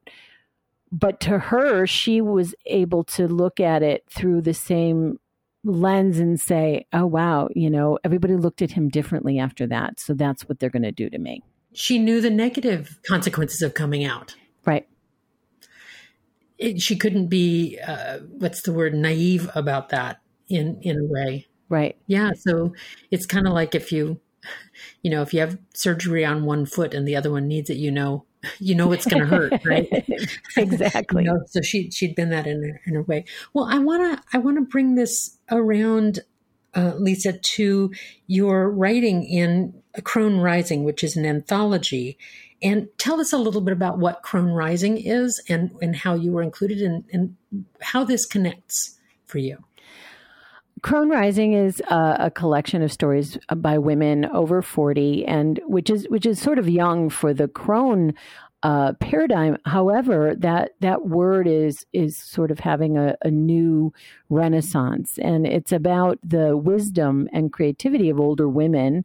But 0.90 1.20
to 1.20 1.38
her, 1.38 1.86
she 1.86 2.20
was 2.20 2.54
able 2.66 3.04
to 3.04 3.26
look 3.26 3.60
at 3.60 3.82
it 3.82 4.04
through 4.10 4.42
the 4.42 4.52
same 4.52 5.18
lens 5.64 6.18
and 6.18 6.38
say, 6.38 6.86
oh, 6.92 7.06
wow, 7.06 7.48
you 7.54 7.70
know, 7.70 7.98
everybody 8.04 8.36
looked 8.36 8.60
at 8.60 8.72
him 8.72 8.90
differently 8.90 9.38
after 9.38 9.66
that. 9.68 10.00
So 10.00 10.12
that's 10.12 10.48
what 10.48 10.60
they're 10.60 10.68
going 10.68 10.82
to 10.82 10.92
do 10.92 11.08
to 11.08 11.18
me. 11.18 11.42
She 11.72 11.98
knew 11.98 12.20
the 12.20 12.28
negative 12.28 12.98
consequences 13.08 13.62
of 13.62 13.72
coming 13.72 14.04
out. 14.04 14.34
Right. 14.66 14.86
It, 16.58 16.82
she 16.82 16.96
couldn't 16.96 17.28
be, 17.28 17.78
uh, 17.78 18.18
what's 18.18 18.62
the 18.62 18.72
word, 18.72 18.92
naive 18.92 19.48
about 19.54 19.88
that 19.88 20.21
in 20.52 20.78
in 20.82 20.98
a 20.98 21.04
way. 21.04 21.46
Right. 21.68 21.96
Yeah. 22.06 22.32
So 22.36 22.74
it's 23.10 23.24
kind 23.24 23.46
of 23.46 23.54
like 23.54 23.74
if 23.74 23.92
you, 23.92 24.20
you 25.02 25.10
know, 25.10 25.22
if 25.22 25.32
you 25.32 25.40
have 25.40 25.58
surgery 25.72 26.22
on 26.22 26.44
one 26.44 26.66
foot 26.66 26.92
and 26.92 27.08
the 27.08 27.16
other 27.16 27.30
one 27.30 27.48
needs 27.48 27.70
it, 27.70 27.78
you 27.78 27.90
know, 27.90 28.26
you 28.58 28.74
know 28.74 28.92
it's 28.92 29.06
going 29.06 29.22
to 29.22 29.26
hurt, 29.26 29.54
right? 29.64 29.88
exactly. 30.56 31.24
you 31.24 31.30
know, 31.30 31.40
so 31.46 31.62
she 31.62 31.90
she'd 31.90 32.14
been 32.14 32.30
that 32.30 32.46
in 32.46 32.62
a, 32.62 32.90
in 32.90 32.96
a 32.96 33.02
way. 33.02 33.24
Well, 33.54 33.66
I 33.70 33.78
want 33.78 34.02
to 34.18 34.22
I 34.36 34.38
want 34.38 34.58
to 34.58 34.62
bring 34.62 34.96
this 34.96 35.38
around, 35.50 36.20
uh, 36.74 36.94
Lisa, 36.96 37.32
to 37.32 37.90
your 38.26 38.70
writing 38.70 39.24
in 39.24 39.82
Crone 40.04 40.40
Rising, 40.40 40.84
which 40.84 41.02
is 41.02 41.16
an 41.16 41.24
anthology, 41.24 42.18
and 42.62 42.88
tell 42.98 43.20
us 43.20 43.32
a 43.32 43.38
little 43.38 43.60
bit 43.60 43.72
about 43.72 43.98
what 43.98 44.22
Crone 44.22 44.50
Rising 44.50 44.98
is 44.98 45.42
and 45.48 45.70
and 45.80 45.96
how 45.96 46.14
you 46.14 46.32
were 46.32 46.42
included 46.42 46.82
in 46.82 47.04
and 47.12 47.36
how 47.80 48.04
this 48.04 48.26
connects 48.26 48.98
for 49.24 49.38
you. 49.38 49.64
Crone 50.82 51.10
Rising 51.10 51.52
is 51.52 51.80
a, 51.88 52.16
a, 52.18 52.30
collection 52.30 52.82
of 52.82 52.90
stories 52.90 53.38
by 53.56 53.78
women 53.78 54.24
over 54.26 54.62
40 54.62 55.24
and 55.26 55.60
which 55.64 55.88
is 55.88 56.06
which 56.08 56.26
is 56.26 56.40
sort 56.40 56.58
of 56.58 56.68
young 56.68 57.08
for 57.08 57.32
the 57.32 57.46
crone 57.46 58.14
uh, 58.64 58.92
paradigm. 58.94 59.58
However, 59.64 60.34
that 60.38 60.72
that 60.80 61.06
word 61.06 61.46
is 61.46 61.86
is 61.92 62.16
sort 62.16 62.50
of 62.50 62.60
having 62.60 62.96
a, 62.96 63.16
a, 63.22 63.30
new 63.30 63.92
renaissance, 64.28 65.18
and 65.18 65.46
it's 65.46 65.72
about 65.72 66.18
the 66.22 66.56
wisdom 66.56 67.28
and 67.32 67.52
creativity 67.52 68.08
of 68.08 68.20
older 68.20 68.48
women, 68.48 69.04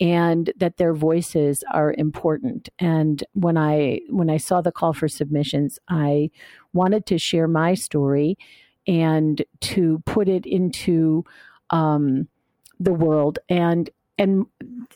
and 0.00 0.52
that 0.56 0.78
their 0.78 0.94
voices 0.94 1.62
are 1.72 1.94
important. 1.98 2.70
And 2.78 3.22
when 3.34 3.58
I 3.58 4.00
when 4.08 4.30
I 4.30 4.38
saw 4.38 4.62
the 4.62 4.72
call 4.72 4.94
for 4.94 5.08
submissions, 5.08 5.78
I 5.88 6.30
wanted 6.72 7.04
to 7.06 7.18
share 7.18 7.48
my 7.48 7.74
story 7.74 8.38
and 8.86 9.42
to 9.60 10.02
put 10.06 10.28
it 10.28 10.46
into 10.46 11.24
um, 11.70 12.28
the 12.78 12.92
world. 12.92 13.38
And 13.48 13.90
and 14.16 14.46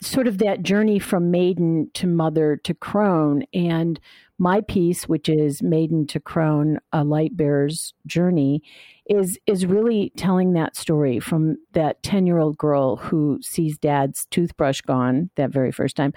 sort 0.00 0.28
of 0.28 0.38
that 0.38 0.62
journey 0.62 1.00
from 1.00 1.32
maiden 1.32 1.90
to 1.92 2.06
mother 2.06 2.56
to 2.56 2.72
crone. 2.72 3.42
And 3.52 3.98
my 4.38 4.60
piece 4.60 5.08
which 5.08 5.28
is 5.28 5.62
maiden 5.62 6.06
to 6.06 6.20
crone 6.20 6.78
a 6.92 7.04
light 7.04 7.36
bearer's 7.36 7.92
journey 8.06 8.62
is 9.06 9.38
is 9.46 9.66
really 9.66 10.12
telling 10.16 10.52
that 10.52 10.76
story 10.76 11.18
from 11.18 11.56
that 11.72 12.02
10 12.02 12.26
year 12.26 12.38
old 12.38 12.56
girl 12.56 12.96
who 12.96 13.38
sees 13.42 13.76
dad's 13.78 14.26
toothbrush 14.30 14.80
gone 14.80 15.30
that 15.34 15.50
very 15.50 15.72
first 15.72 15.96
time 15.96 16.12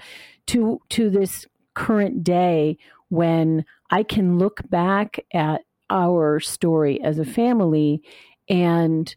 to 0.46 0.80
to 0.88 1.10
this 1.10 1.46
current 1.74 2.22
day 2.22 2.76
when 3.08 3.64
i 3.90 4.02
can 4.02 4.38
look 4.38 4.60
back 4.70 5.18
at 5.34 5.62
our 5.90 6.40
story 6.40 7.00
as 7.02 7.18
a 7.18 7.24
family 7.24 8.02
and 8.48 9.14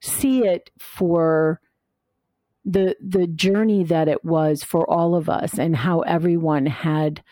see 0.00 0.44
it 0.44 0.70
for 0.78 1.60
the 2.64 2.96
the 3.00 3.26
journey 3.26 3.84
that 3.84 4.08
it 4.08 4.24
was 4.24 4.64
for 4.64 4.88
all 4.90 5.14
of 5.14 5.28
us 5.28 5.58
and 5.58 5.76
how 5.76 6.00
everyone 6.00 6.66
had 6.66 7.22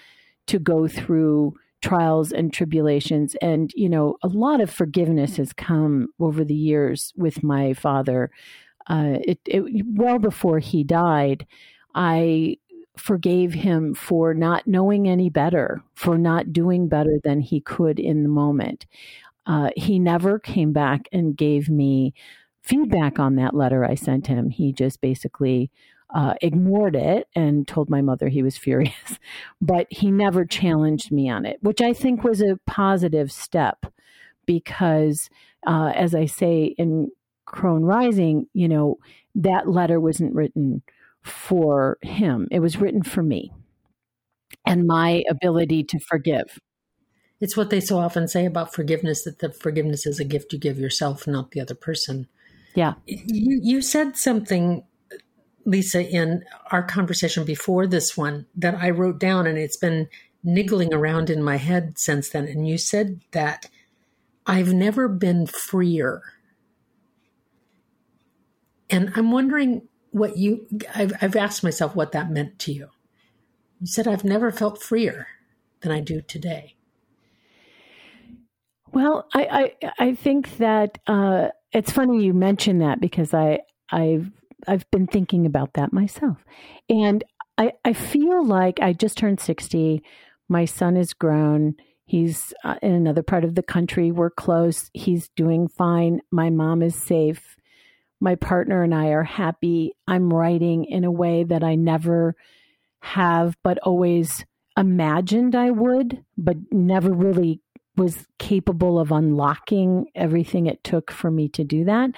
to 0.47 0.59
go 0.59 0.87
through 0.87 1.55
trials 1.81 2.33
and 2.33 2.53
tribulations. 2.53 3.35
And 3.41 3.73
you 3.75 3.89
know 3.89 4.17
a 4.23 4.29
lot 4.29 4.61
of 4.61 4.71
forgiveness 4.71 5.37
has 5.37 5.53
come 5.53 6.09
over 6.21 6.45
the 6.45 6.55
years 6.55 7.13
with 7.17 7.43
my 7.43 7.73
father. 7.75 8.31
Uh, 8.89 9.19
it, 9.23 9.39
it 9.47 9.87
well 9.87 10.19
before 10.19 10.59
he 10.59 10.83
died 10.83 11.47
i 11.95 12.57
forgave 12.97 13.55
him 13.55 13.95
for 13.95 14.35
not 14.35 14.67
knowing 14.67 15.09
any 15.09 15.31
better, 15.31 15.83
for 15.95 16.19
not 16.19 16.53
doing 16.53 16.89
better 16.89 17.19
than 17.23 17.41
he 17.41 17.61
could 17.61 17.99
in 17.99 18.23
the 18.23 18.29
moment. 18.29 18.87
Uh, 19.47 19.71
he 19.77 19.99
never 19.99 20.39
came 20.39 20.73
back 20.73 21.09
and 21.13 21.37
gave 21.37 21.69
me 21.69 22.15
feedback 22.63 23.19
on 23.19 23.37
that 23.37 23.55
letter 23.55 23.85
I 23.85 23.95
sent 23.95 24.27
him. 24.27 24.51
He 24.51 24.73
just 24.73 25.01
basically 25.01 25.71
uh, 26.15 26.35
ignored 26.43 26.95
it 26.95 27.27
and 27.35 27.67
told 27.67 27.89
my 27.89 28.03
mother 28.03 28.29
he 28.29 28.43
was 28.43 28.57
furious, 28.59 29.19
but 29.61 29.87
he 29.91 30.11
never 30.11 30.45
challenged 30.45 31.11
me 31.11 31.29
on 31.29 31.47
it, 31.47 31.59
which 31.63 31.81
I 31.81 31.93
think 31.93 32.23
was 32.23 32.41
a 32.41 32.59
positive 32.67 33.33
step 33.33 33.87
because, 34.47 35.31
uh, 35.67 35.93
as 35.95 36.15
I 36.15 36.27
say 36.27 36.75
in 36.77 37.11
Crone 37.47 37.85
Rising, 37.85 38.47
you 38.53 38.69
know, 38.69 38.99
that 39.35 39.69
letter 39.69 39.99
wasn't 39.99 40.35
written 40.35 40.83
for 41.23 41.99
him. 42.03 42.49
It 42.51 42.61
was 42.61 42.77
written 42.77 43.03
for 43.03 43.23
me 43.23 43.53
and 44.67 44.87
my 44.87 45.25
ability 45.29 45.85
to 45.85 45.99
forgive. 45.99 46.59
It's 47.41 47.57
what 47.57 47.71
they 47.71 47.81
so 47.81 47.99
often 47.99 48.29
say 48.29 48.47
about 48.47 48.73
forgiveness 48.73 49.25
that 49.25 49.41
the 49.41 49.51
forgiveness 49.53 50.07
is 50.07 50.21
a 50.21 50.25
gift 50.25 50.53
you 50.53 50.59
give 50.59 50.79
yourself, 50.79 51.27
not 51.27 51.51
the 51.51 51.61
other 51.61 51.75
person. 51.75 52.29
Yeah. 52.75 52.95
You, 53.07 53.61
you 53.63 53.83
said 53.83 54.17
something, 54.17 54.85
Lisa, 55.65 56.09
in 56.09 56.45
our 56.71 56.83
conversation 56.83 57.45
before 57.45 57.87
this 57.87 58.17
one 58.17 58.47
that 58.55 58.77
I 58.77 58.91
wrote 58.91 59.19
down 59.19 59.47
and 59.47 59.59
it's 59.59 59.77
been 59.77 60.09
niggling 60.45 60.95
around 60.95 61.31
in 61.31 61.43
my 61.43 61.57
head 61.57 61.99
since 61.99 62.29
then. 62.29 62.47
And 62.47 62.67
you 62.67 62.79
said 62.79 63.21
that 63.33 63.69
I've 64.47 64.73
never 64.73 65.09
been 65.09 65.47
freer. 65.47 66.23
And 68.91 69.13
I'm 69.17 69.31
wondering 69.31 69.89
what 70.13 70.37
you 70.37 70.67
I've, 70.95 71.13
I've 71.21 71.37
asked 71.37 71.65
myself 71.65 71.97
what 71.97 72.13
that 72.13 72.31
meant 72.31 72.59
to 72.61 72.73
you. 72.73 72.89
You 73.81 73.87
said 73.87 74.07
i've 74.07 74.25
never 74.25 74.53
felt 74.53 74.83
freer 74.83 75.27
than 75.81 75.91
i 75.91 76.01
do 76.01 76.21
today. 76.21 76.77
Well 78.93 79.27
i 79.35 79.73
i, 79.83 79.91
I 79.99 80.15
think 80.15 80.59
that 80.59 80.99
uh, 81.07 81.49
it's 81.73 81.91
funny 81.91 82.25
you 82.25 82.33
mentioned 82.35 82.83
that 82.83 83.01
because 83.01 83.35
i 83.35 83.61
i've 83.91 84.31
i've 84.69 84.89
been 84.91 85.07
thinking 85.07 85.47
about 85.47 85.73
that 85.75 85.93
myself. 85.93 86.45
And 86.89 87.25
i 87.59 87.73
i 87.85 87.93
feel 87.93 88.45
like 88.45 88.79
i 88.81 88.93
just 88.93 89.19
turned 89.19 89.41
60 89.41 90.03
my 90.49 90.67
son 90.67 90.99
is 90.99 91.15
grown. 91.15 91.77
He's 92.05 92.53
uh, 92.63 92.75
in 92.83 92.93
another 92.93 93.23
part 93.23 93.43
of 93.43 93.55
the 93.55 93.63
country. 93.63 94.11
We're 94.11 94.29
close. 94.29 94.91
He's 94.93 95.31
doing 95.35 95.67
fine. 95.67 96.21
My 96.31 96.51
mom 96.51 96.83
is 96.83 96.95
safe 96.95 97.57
my 98.23 98.37
partner 98.37 98.85
and 98.85 98.95
I 98.95 99.09
are 99.09 99.25
happy. 99.25 99.97
I'm 100.07 100.33
writing 100.33 100.85
in 100.85 101.03
a 101.03 101.11
way 101.11 101.43
that 101.43 101.65
I 101.65 101.75
never 101.75 102.37
have, 103.01 103.57
but 103.65 103.79
always 103.81 104.45
imagined 104.77 105.57
I 105.57 105.71
would, 105.71 106.25
but 106.39 106.57
never 106.71 107.11
really 107.11 107.61
was 107.97 108.27
capable 108.39 108.99
of 108.99 109.11
unlocking 109.11 110.07
everything 110.15 110.67
it 110.67 110.85
took 110.85 111.11
for 111.11 111.31
me 111.31 111.49
to 111.49 111.65
do 111.65 111.85
that. 111.85 112.11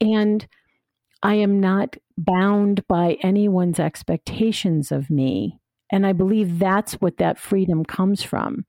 And 0.00 0.46
I 1.22 1.34
am 1.34 1.60
not 1.60 1.96
bound 2.16 2.86
by 2.88 3.18
anyone's 3.20 3.78
expectations 3.78 4.90
of 4.90 5.10
me. 5.10 5.60
And 5.92 6.06
I 6.06 6.14
believe 6.14 6.58
that's 6.58 6.94
what 6.94 7.18
that 7.18 7.38
freedom 7.38 7.84
comes 7.84 8.22
from. 8.22 8.64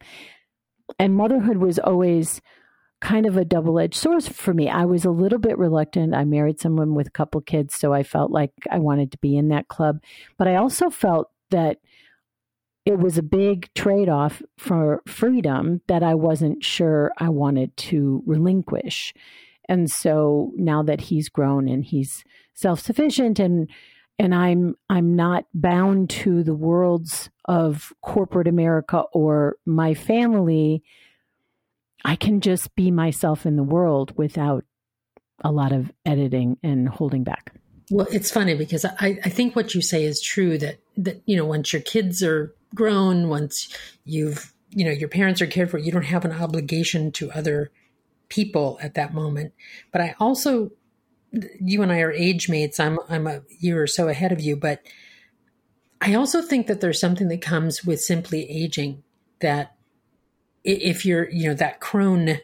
And 1.00 1.16
motherhood 1.16 1.58
was 1.58 1.80
always 1.80 2.42
kind 3.00 3.26
of 3.26 3.38
a 3.38 3.46
double 3.46 3.80
edged 3.80 3.96
sword 3.96 4.24
for 4.24 4.54
me. 4.54 4.70
I 4.70 4.86
was 4.86 5.06
a 5.06 5.12
little 5.12 5.40
bit 5.40 5.58
reluctant. 5.58 6.16
I 6.16 6.24
married 6.24 6.60
someone 6.60 6.96
with 6.96 7.08
a 7.08 7.12
couple 7.12 7.42
kids, 7.42 7.76
so 7.76 7.94
I 7.94 8.04
felt 8.04 8.32
like 8.32 8.52
I 8.72 8.80
wanted 8.80 9.12
to 9.12 9.18
be 9.20 9.38
in 9.38 9.50
that 9.50 9.68
club. 9.68 10.00
But 10.38 10.48
I 10.48 10.56
also 10.56 10.90
felt 10.90 11.30
that 11.52 11.78
it 12.86 12.98
was 12.98 13.18
a 13.18 13.24
big 13.24 13.70
trade 13.74 14.08
off 14.08 14.42
for 14.58 15.02
freedom 15.06 15.82
that 15.88 16.04
I 16.04 16.16
wasn't 16.16 16.64
sure 16.64 17.12
I 17.18 17.30
wanted 17.30 17.76
to 17.78 18.24
relinquish. 18.26 19.14
And 19.68 19.92
so 19.92 20.54
now 20.56 20.84
that 20.84 21.02
he's 21.02 21.28
grown 21.28 21.68
and 21.68 21.84
he's 21.84 22.24
self 22.54 22.80
sufficient 22.80 23.40
and 23.40 23.70
and 24.18 24.34
I'm 24.34 24.76
I'm 24.90 25.16
not 25.16 25.46
bound 25.54 26.10
to 26.12 26.44
the 26.44 26.56
worlds 26.56 27.30
of 27.46 27.92
corporate 28.02 28.48
America 28.48 29.04
or 29.14 29.58
my 29.66 29.94
family. 29.94 30.82
I 32.08 32.16
can 32.16 32.40
just 32.40 32.74
be 32.74 32.90
myself 32.90 33.46
in 33.46 33.58
the 33.58 33.64
world 33.64 34.14
without 34.18 34.64
a 35.44 35.52
lot 35.52 35.74
of 35.74 35.92
editing 36.06 36.58
and 36.64 36.88
holding 36.88 37.26
back. 37.26 37.54
Well, 37.92 38.08
it's 38.10 38.32
funny 38.32 38.56
because 38.56 38.86
I, 38.86 39.20
I 39.26 39.30
think 39.30 39.58
what 39.58 39.76
you 39.76 39.82
say 39.82 40.06
is 40.06 40.22
true 40.22 40.58
that, 40.58 40.80
that, 40.96 41.22
you 41.26 41.36
know, 41.36 41.46
once 41.46 41.74
your 41.74 41.82
kids 41.82 42.24
are 42.24 42.56
grown, 42.74 43.28
once 43.28 43.68
you've, 44.06 44.54
you 44.70 44.86
know, 44.86 44.92
your 44.92 45.10
parents 45.10 45.42
are 45.42 45.48
cared 45.48 45.70
for, 45.70 45.78
you 45.78 45.92
don't 45.92 46.04
have 46.04 46.24
an 46.24 46.32
obligation 46.32 47.12
to 47.12 47.30
other 47.32 47.72
people 48.30 48.80
at 48.82 48.94
that 48.94 49.14
moment. 49.14 49.54
But 49.92 50.00
I 50.00 50.16
also, 50.18 50.72
you 51.60 51.82
and 51.82 51.92
I 51.92 52.00
are 52.00 52.12
age 52.12 52.48
mates. 52.48 52.80
I'm, 52.80 53.00
I'm 53.10 53.28
a 53.28 53.42
year 53.60 53.84
or 53.84 53.88
so 53.88 54.08
ahead 54.08 54.32
of 54.32 54.40
you, 54.40 54.56
but 54.56 54.82
I 56.00 56.14
also 56.14 56.42
think 56.42 56.68
that 56.68 56.80
there's 56.80 57.02
something 57.02 57.28
that 57.28 57.42
comes 57.42 57.84
with 57.84 58.00
simply 58.00 58.50
aging 58.50 59.04
that 59.42 59.77
if 60.68 61.06
you're, 61.06 61.30
you 61.30 61.48
know, 61.48 61.54
that 61.56 61.80
crone 61.80 62.38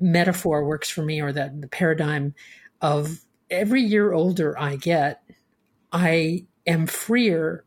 metaphor 0.00 0.64
works 0.64 0.90
for 0.90 1.02
me 1.02 1.20
or 1.20 1.32
that 1.32 1.60
the 1.60 1.68
paradigm 1.68 2.34
of 2.80 3.20
every 3.50 3.82
year 3.82 4.12
older 4.12 4.58
I 4.58 4.76
get, 4.76 5.22
I 5.92 6.46
am 6.66 6.86
freer 6.86 7.64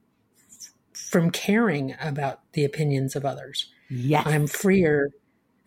from 0.94 1.32
caring 1.32 1.96
about 2.02 2.42
the 2.54 2.66
opinions 2.66 3.16
of 3.16 3.26
others. 3.26 3.72
Yes. 3.90 4.26
I'm 4.28 4.48
freer. 4.48 5.12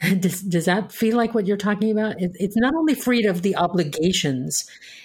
Does, 0.19 0.41
does 0.41 0.65
that 0.65 0.93
feel 0.93 1.15
like 1.15 1.35
what 1.35 1.47
you're 1.47 1.59
talking 1.59 1.91
about? 1.91 2.19
It, 2.23 2.31
it's 2.37 2.57
not 2.57 2.75
only 2.75 2.95
freed 2.95 3.27
of 3.27 3.43
the 3.43 3.55
obligations 3.55 4.65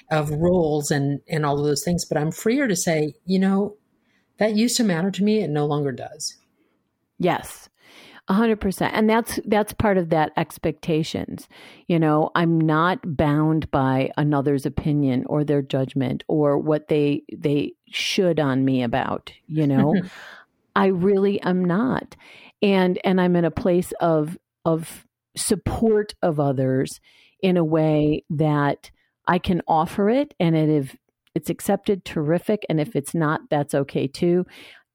of 0.10 0.30
roles 0.30 0.90
and, 0.90 1.20
and 1.28 1.46
all 1.46 1.60
of 1.60 1.66
those 1.66 1.84
things, 1.84 2.06
but 2.06 2.18
I'm 2.18 2.32
freer 2.32 2.66
to 2.66 2.78
say, 2.78 3.14
you 3.26 3.38
know, 3.38 3.76
that 4.38 4.56
used 4.56 4.78
to 4.78 4.86
matter 4.86 5.12
to 5.12 5.22
me. 5.22 5.42
It 5.42 5.50
no 5.50 5.66
longer 5.66 5.92
does. 5.92 6.38
Yes. 7.20 7.68
A 8.28 8.34
hundred 8.34 8.60
percent. 8.60 8.94
And 8.96 9.08
that's 9.08 9.40
that's 9.46 9.74
part 9.74 9.98
of 9.98 10.10
that 10.10 10.32
expectations. 10.36 11.48
You 11.88 12.00
know, 12.00 12.32
I'm 12.34 12.60
not 12.60 13.00
bound 13.04 13.70
by 13.70 14.10
another's 14.18 14.66
opinion 14.66 15.26
or 15.28 15.44
their 15.44 15.62
judgment 15.62 16.24
or 16.28 16.58
what 16.58 16.88
they 16.88 17.24
they 17.32 17.74
should 17.88 18.40
on 18.40 18.66
me 18.66 18.82
about, 18.82 19.32
you 19.48 19.68
know. 19.68 19.94
I 20.76 20.88
really 20.88 21.40
am 21.42 21.64
not. 21.64 22.16
And 22.62 23.00
and 23.04 23.22
I'm 23.22 23.36
in 23.36 23.46
a 23.46 23.52
place 23.52 23.94
of 24.02 24.38
of 24.66 25.06
support 25.38 26.16
of 26.22 26.40
others 26.40 27.00
in 27.42 27.58
a 27.58 27.64
way 27.64 28.24
that 28.32 28.90
I 29.28 29.38
can 29.38 29.62
offer 29.68 30.10
it 30.10 30.34
and 30.40 30.56
it 30.56 30.70
if 30.70 30.96
it's 31.36 31.50
accepted 31.50 32.06
terrific 32.06 32.66
and 32.70 32.80
if 32.80 32.96
it's 32.96 33.14
not 33.14 33.42
that's 33.50 33.76
okay 33.76 34.08
too 34.08 34.46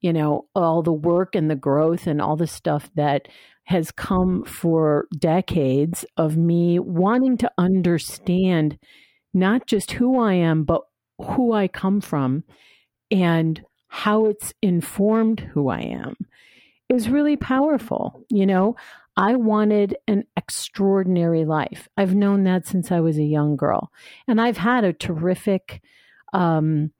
you 0.00 0.12
know, 0.12 0.46
all 0.54 0.82
the 0.82 0.92
work 0.92 1.34
and 1.34 1.50
the 1.50 1.56
growth 1.56 2.06
and 2.06 2.20
all 2.20 2.36
the 2.36 2.46
stuff 2.46 2.90
that 2.94 3.28
has 3.64 3.90
come 3.90 4.44
for 4.44 5.06
decades 5.16 6.04
of 6.16 6.36
me 6.36 6.78
wanting 6.78 7.36
to 7.36 7.50
understand 7.58 8.78
not 9.32 9.66
just 9.66 9.92
who 9.92 10.18
I 10.18 10.34
am, 10.34 10.64
but 10.64 10.82
who 11.18 11.52
I 11.52 11.68
come 11.68 12.00
from 12.00 12.44
and 13.10 13.62
how 13.88 14.26
it's 14.26 14.54
informed 14.62 15.40
who 15.40 15.68
I 15.68 15.80
am 15.80 16.16
is 16.88 17.08
really 17.08 17.36
powerful. 17.36 18.24
You 18.28 18.46
know, 18.46 18.76
I 19.16 19.36
wanted 19.36 19.96
an 20.08 20.24
extraordinary 20.36 21.44
life. 21.44 21.88
I've 21.96 22.14
known 22.14 22.44
that 22.44 22.66
since 22.66 22.90
I 22.90 23.00
was 23.00 23.18
a 23.18 23.24
young 23.24 23.56
girl. 23.56 23.92
And 24.26 24.40
I've 24.40 24.56
had 24.56 24.84
a 24.84 24.92
terrific 24.92 25.82
um, 26.32 26.92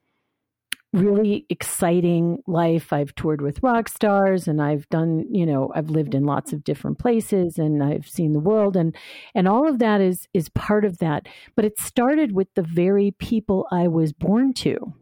really 0.92 1.46
exciting 1.48 2.42
life. 2.46 2.92
I've 2.92 3.14
toured 3.14 3.40
with 3.40 3.62
rock 3.62 3.88
stars 3.88 4.48
and 4.48 4.60
I've 4.60 4.88
done, 4.88 5.24
you 5.30 5.46
know, 5.46 5.70
I've 5.74 5.90
lived 5.90 6.14
in 6.14 6.24
lots 6.24 6.52
of 6.52 6.64
different 6.64 6.98
places 6.98 7.58
and 7.58 7.82
I've 7.82 8.08
seen 8.08 8.32
the 8.32 8.40
world 8.40 8.76
and 8.76 8.96
and 9.34 9.46
all 9.46 9.68
of 9.68 9.78
that 9.78 10.00
is 10.00 10.26
is 10.34 10.48
part 10.48 10.84
of 10.84 10.98
that. 10.98 11.28
But 11.54 11.64
it 11.64 11.78
started 11.78 12.32
with 12.32 12.48
the 12.54 12.62
very 12.62 13.12
people 13.12 13.68
I 13.70 13.86
was 13.86 14.12
born 14.12 14.52
to. 14.54 14.94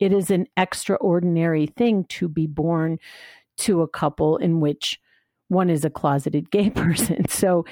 It 0.00 0.12
is 0.12 0.30
an 0.30 0.46
extraordinary 0.56 1.66
thing 1.66 2.04
to 2.10 2.28
be 2.28 2.46
born 2.46 2.98
to 3.58 3.82
a 3.82 3.88
couple 3.88 4.38
in 4.38 4.60
which 4.60 4.98
one 5.48 5.68
is 5.68 5.84
a 5.84 5.90
closeted 5.90 6.50
gay 6.50 6.70
person. 6.74 7.28
So 7.28 7.66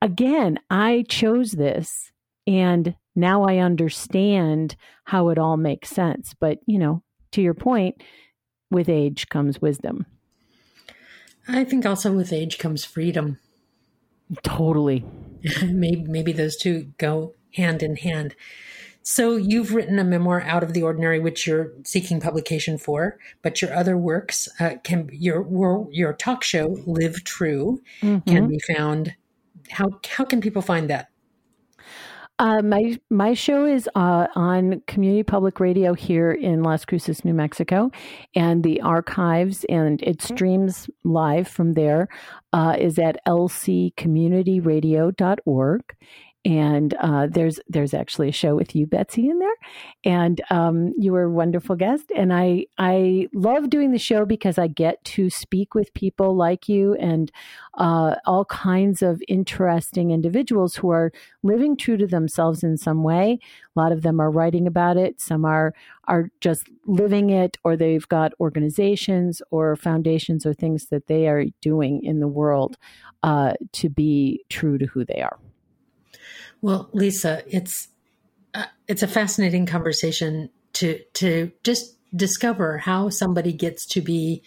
again, 0.00 0.58
I 0.70 1.04
chose 1.08 1.52
this 1.52 2.12
and 2.46 2.94
now 3.14 3.44
I 3.44 3.58
understand 3.58 4.76
how 5.04 5.28
it 5.28 5.38
all 5.38 5.56
makes 5.56 5.90
sense. 5.90 6.34
But, 6.38 6.58
you 6.66 6.78
know, 6.78 7.02
to 7.32 7.42
your 7.42 7.54
point, 7.54 8.02
with 8.70 8.88
age 8.88 9.28
comes 9.28 9.60
wisdom. 9.60 10.06
I 11.48 11.64
think 11.64 11.84
also 11.84 12.12
with 12.12 12.32
age 12.32 12.58
comes 12.58 12.84
freedom. 12.84 13.38
Totally. 14.42 15.04
maybe, 15.62 16.04
maybe 16.04 16.32
those 16.32 16.56
two 16.56 16.92
go 16.98 17.34
hand 17.54 17.82
in 17.82 17.96
hand. 17.96 18.34
So 19.02 19.36
you've 19.36 19.74
written 19.74 19.98
a 19.98 20.04
memoir, 20.04 20.42
Out 20.42 20.62
of 20.62 20.74
the 20.74 20.82
Ordinary, 20.82 21.18
which 21.18 21.46
you're 21.46 21.72
seeking 21.84 22.20
publication 22.20 22.76
for, 22.78 23.18
but 23.42 23.62
your 23.62 23.72
other 23.74 23.96
works 23.96 24.48
uh, 24.60 24.74
can 24.84 25.08
your 25.12 25.88
your 25.90 26.12
talk 26.12 26.44
show, 26.44 26.76
Live 26.86 27.24
True, 27.24 27.80
mm-hmm. 28.02 28.30
can 28.30 28.48
be 28.48 28.60
found. 28.60 29.14
How 29.70 29.88
how 30.08 30.24
can 30.24 30.40
people 30.40 30.62
find 30.62 30.90
that? 30.90 31.08
Uh, 32.40 32.60
my 32.62 32.98
my 33.10 33.34
show 33.34 33.66
is 33.66 33.86
uh, 33.94 34.26
on 34.34 34.80
community 34.86 35.22
public 35.22 35.60
radio 35.60 35.92
here 35.92 36.32
in 36.32 36.62
Las 36.62 36.86
Cruces, 36.86 37.22
New 37.22 37.34
Mexico, 37.34 37.90
and 38.34 38.64
the 38.64 38.80
archives 38.80 39.66
and 39.68 40.02
it 40.02 40.22
streams 40.22 40.88
live 41.04 41.46
from 41.46 41.74
there 41.74 42.08
uh, 42.54 42.76
is 42.78 42.98
at 42.98 43.18
lccommunityradio.org 43.28 45.82
and 46.44 46.94
uh, 46.94 47.26
there's 47.26 47.60
there's 47.68 47.92
actually 47.92 48.30
a 48.30 48.32
show 48.32 48.56
with 48.56 48.74
you, 48.74 48.86
Betsy, 48.86 49.28
in 49.28 49.38
there, 49.38 49.54
and 50.04 50.40
um, 50.48 50.94
you 50.96 51.12
were 51.12 51.24
a 51.24 51.30
wonderful 51.30 51.76
guest. 51.76 52.10
And 52.16 52.32
I 52.32 52.66
I 52.78 53.28
love 53.34 53.68
doing 53.68 53.92
the 53.92 53.98
show 53.98 54.24
because 54.24 54.56
I 54.56 54.66
get 54.66 55.04
to 55.04 55.28
speak 55.28 55.74
with 55.74 55.92
people 55.92 56.34
like 56.34 56.66
you 56.68 56.94
and 56.94 57.30
uh, 57.74 58.14
all 58.24 58.46
kinds 58.46 59.02
of 59.02 59.22
interesting 59.28 60.12
individuals 60.12 60.76
who 60.76 60.88
are 60.90 61.12
living 61.42 61.76
true 61.76 61.98
to 61.98 62.06
themselves 62.06 62.62
in 62.62 62.78
some 62.78 63.02
way. 63.02 63.38
A 63.76 63.80
lot 63.80 63.92
of 63.92 64.00
them 64.00 64.18
are 64.18 64.30
writing 64.30 64.66
about 64.66 64.96
it. 64.96 65.20
Some 65.20 65.44
are 65.44 65.74
are 66.04 66.30
just 66.40 66.68
living 66.86 67.28
it, 67.28 67.58
or 67.64 67.76
they've 67.76 68.08
got 68.08 68.32
organizations 68.40 69.42
or 69.50 69.76
foundations 69.76 70.46
or 70.46 70.54
things 70.54 70.86
that 70.86 71.06
they 71.06 71.28
are 71.28 71.44
doing 71.60 72.02
in 72.02 72.20
the 72.20 72.28
world 72.28 72.78
uh, 73.22 73.52
to 73.72 73.90
be 73.90 74.42
true 74.48 74.78
to 74.78 74.86
who 74.86 75.04
they 75.04 75.20
are. 75.20 75.38
Well, 76.62 76.90
Lisa, 76.92 77.42
it's 77.46 77.88
uh, 78.54 78.66
it's 78.88 79.02
a 79.02 79.08
fascinating 79.08 79.66
conversation 79.66 80.50
to 80.74 81.00
to 81.14 81.52
just 81.64 81.96
discover 82.14 82.78
how 82.78 83.08
somebody 83.08 83.52
gets 83.52 83.86
to 83.86 84.00
be 84.00 84.42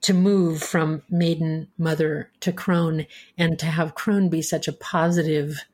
to 0.00 0.14
move 0.14 0.62
from 0.62 1.02
maiden 1.08 1.68
mother 1.78 2.30
to 2.40 2.52
crone 2.52 3.06
and 3.38 3.58
to 3.58 3.66
have 3.66 3.94
crone 3.94 4.28
be 4.28 4.42
such 4.42 4.68
a 4.68 4.72
positive 4.72 5.64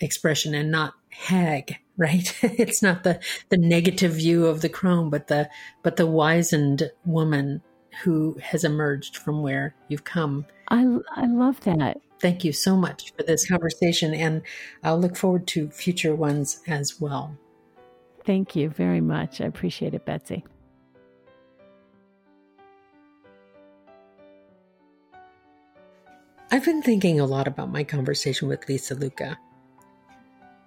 expression 0.00 0.54
and 0.54 0.70
not 0.70 0.94
hag 1.10 1.76
right? 1.98 2.34
It's 2.42 2.82
not 2.82 3.04
the 3.04 3.20
the 3.50 3.58
negative 3.58 4.12
view 4.12 4.46
of 4.46 4.62
the 4.62 4.68
crone 4.68 5.10
but 5.10 5.28
the 5.28 5.50
but 5.82 5.96
the 5.96 6.06
wizened 6.06 6.90
woman 7.04 7.62
who 8.02 8.38
has 8.40 8.64
emerged 8.64 9.18
from 9.18 9.42
where 9.42 9.74
you've 9.88 10.04
come. 10.04 10.46
I 10.68 10.86
i 11.16 11.26
love 11.26 11.60
that 11.60 12.00
Thank 12.22 12.44
you 12.44 12.52
so 12.52 12.76
much 12.76 13.12
for 13.16 13.24
this 13.24 13.48
conversation, 13.48 14.14
and 14.14 14.42
I'll 14.84 14.98
look 14.98 15.16
forward 15.16 15.48
to 15.48 15.68
future 15.70 16.14
ones 16.14 16.62
as 16.68 17.00
well. 17.00 17.36
Thank 18.24 18.54
you 18.54 18.70
very 18.70 19.00
much. 19.00 19.40
I 19.40 19.46
appreciate 19.46 19.92
it, 19.92 20.06
Betsy. 20.06 20.44
I've 26.52 26.64
been 26.64 26.80
thinking 26.80 27.18
a 27.18 27.26
lot 27.26 27.48
about 27.48 27.72
my 27.72 27.82
conversation 27.82 28.46
with 28.46 28.68
Lisa 28.68 28.94
Lucca 28.94 29.36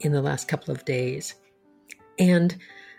in 0.01 0.11
the 0.11 0.21
last 0.21 0.49
couple 0.49 0.73
of 0.73 0.83
days, 0.83 1.35
and 2.19 2.57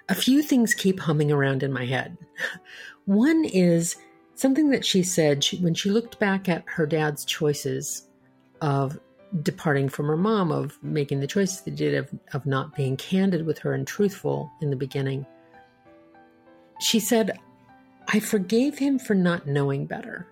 a 0.09 0.15
few 0.15 0.41
things 0.41 0.73
keep 0.73 0.99
humming 1.01 1.31
around 1.31 1.63
in 1.63 1.75
my 1.75 1.85
head. 1.85 2.17
One 3.05 3.45
is 3.45 3.97
something 4.35 4.71
that 4.71 4.87
she 4.87 5.03
said 5.03 5.45
she, 5.45 5.59
when 5.59 5.75
she 5.75 5.91
looked 5.91 6.19
back 6.19 6.49
at 6.49 6.65
her 6.67 6.87
dad's 6.87 7.27
choices 7.27 8.07
of 8.61 8.99
departing 9.43 9.89
from 9.89 10.07
her 10.07 10.17
mom, 10.17 10.53
of 10.53 10.79
making 10.83 11.21
the 11.21 11.27
choices 11.27 11.61
they 11.63 11.71
did, 11.71 11.95
of, 11.95 12.11
of 12.33 12.47
not 12.47 12.77
being 12.77 12.97
candid 12.97 13.45
with 13.45 13.59
her 13.59 13.75
and 13.75 13.87
truthful 13.87 14.51
in 14.61 14.71
the 14.71 14.77
beginning. 14.77 15.27
She 16.81 17.01
said, 17.01 17.39
I 18.09 18.21
forgave 18.21 18.79
him 18.79 18.99
for 18.99 19.15
not 19.15 19.47
knowing 19.47 19.87
better. 19.87 20.27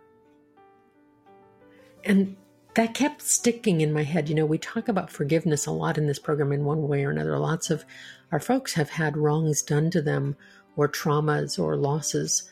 And 2.05 2.37
that 2.75 2.95
kept 2.95 3.23
sticking 3.23 3.81
in 3.81 3.93
my 3.93 4.03
head. 4.03 4.29
You 4.29 4.35
know, 4.35 4.47
we 4.47 4.59
talk 4.59 4.89
about 4.89 5.11
forgiveness 5.11 5.67
a 5.67 5.71
lot 5.71 5.97
in 5.97 6.07
this 6.07 6.19
program 6.19 6.53
in 6.53 6.65
one 6.65 6.89
way 6.89 7.05
or 7.05 7.11
another. 7.11 7.39
Lots 7.39 7.71
of 7.71 7.85
our 8.33 8.41
folks 8.41 8.75
have 8.75 8.91
had 8.91 9.17
wrongs 9.17 9.63
done 9.63 9.91
to 9.91 10.03
them 10.03 10.37
or 10.77 10.89
traumas 10.89 11.59
or 11.59 11.77
losses, 11.77 12.51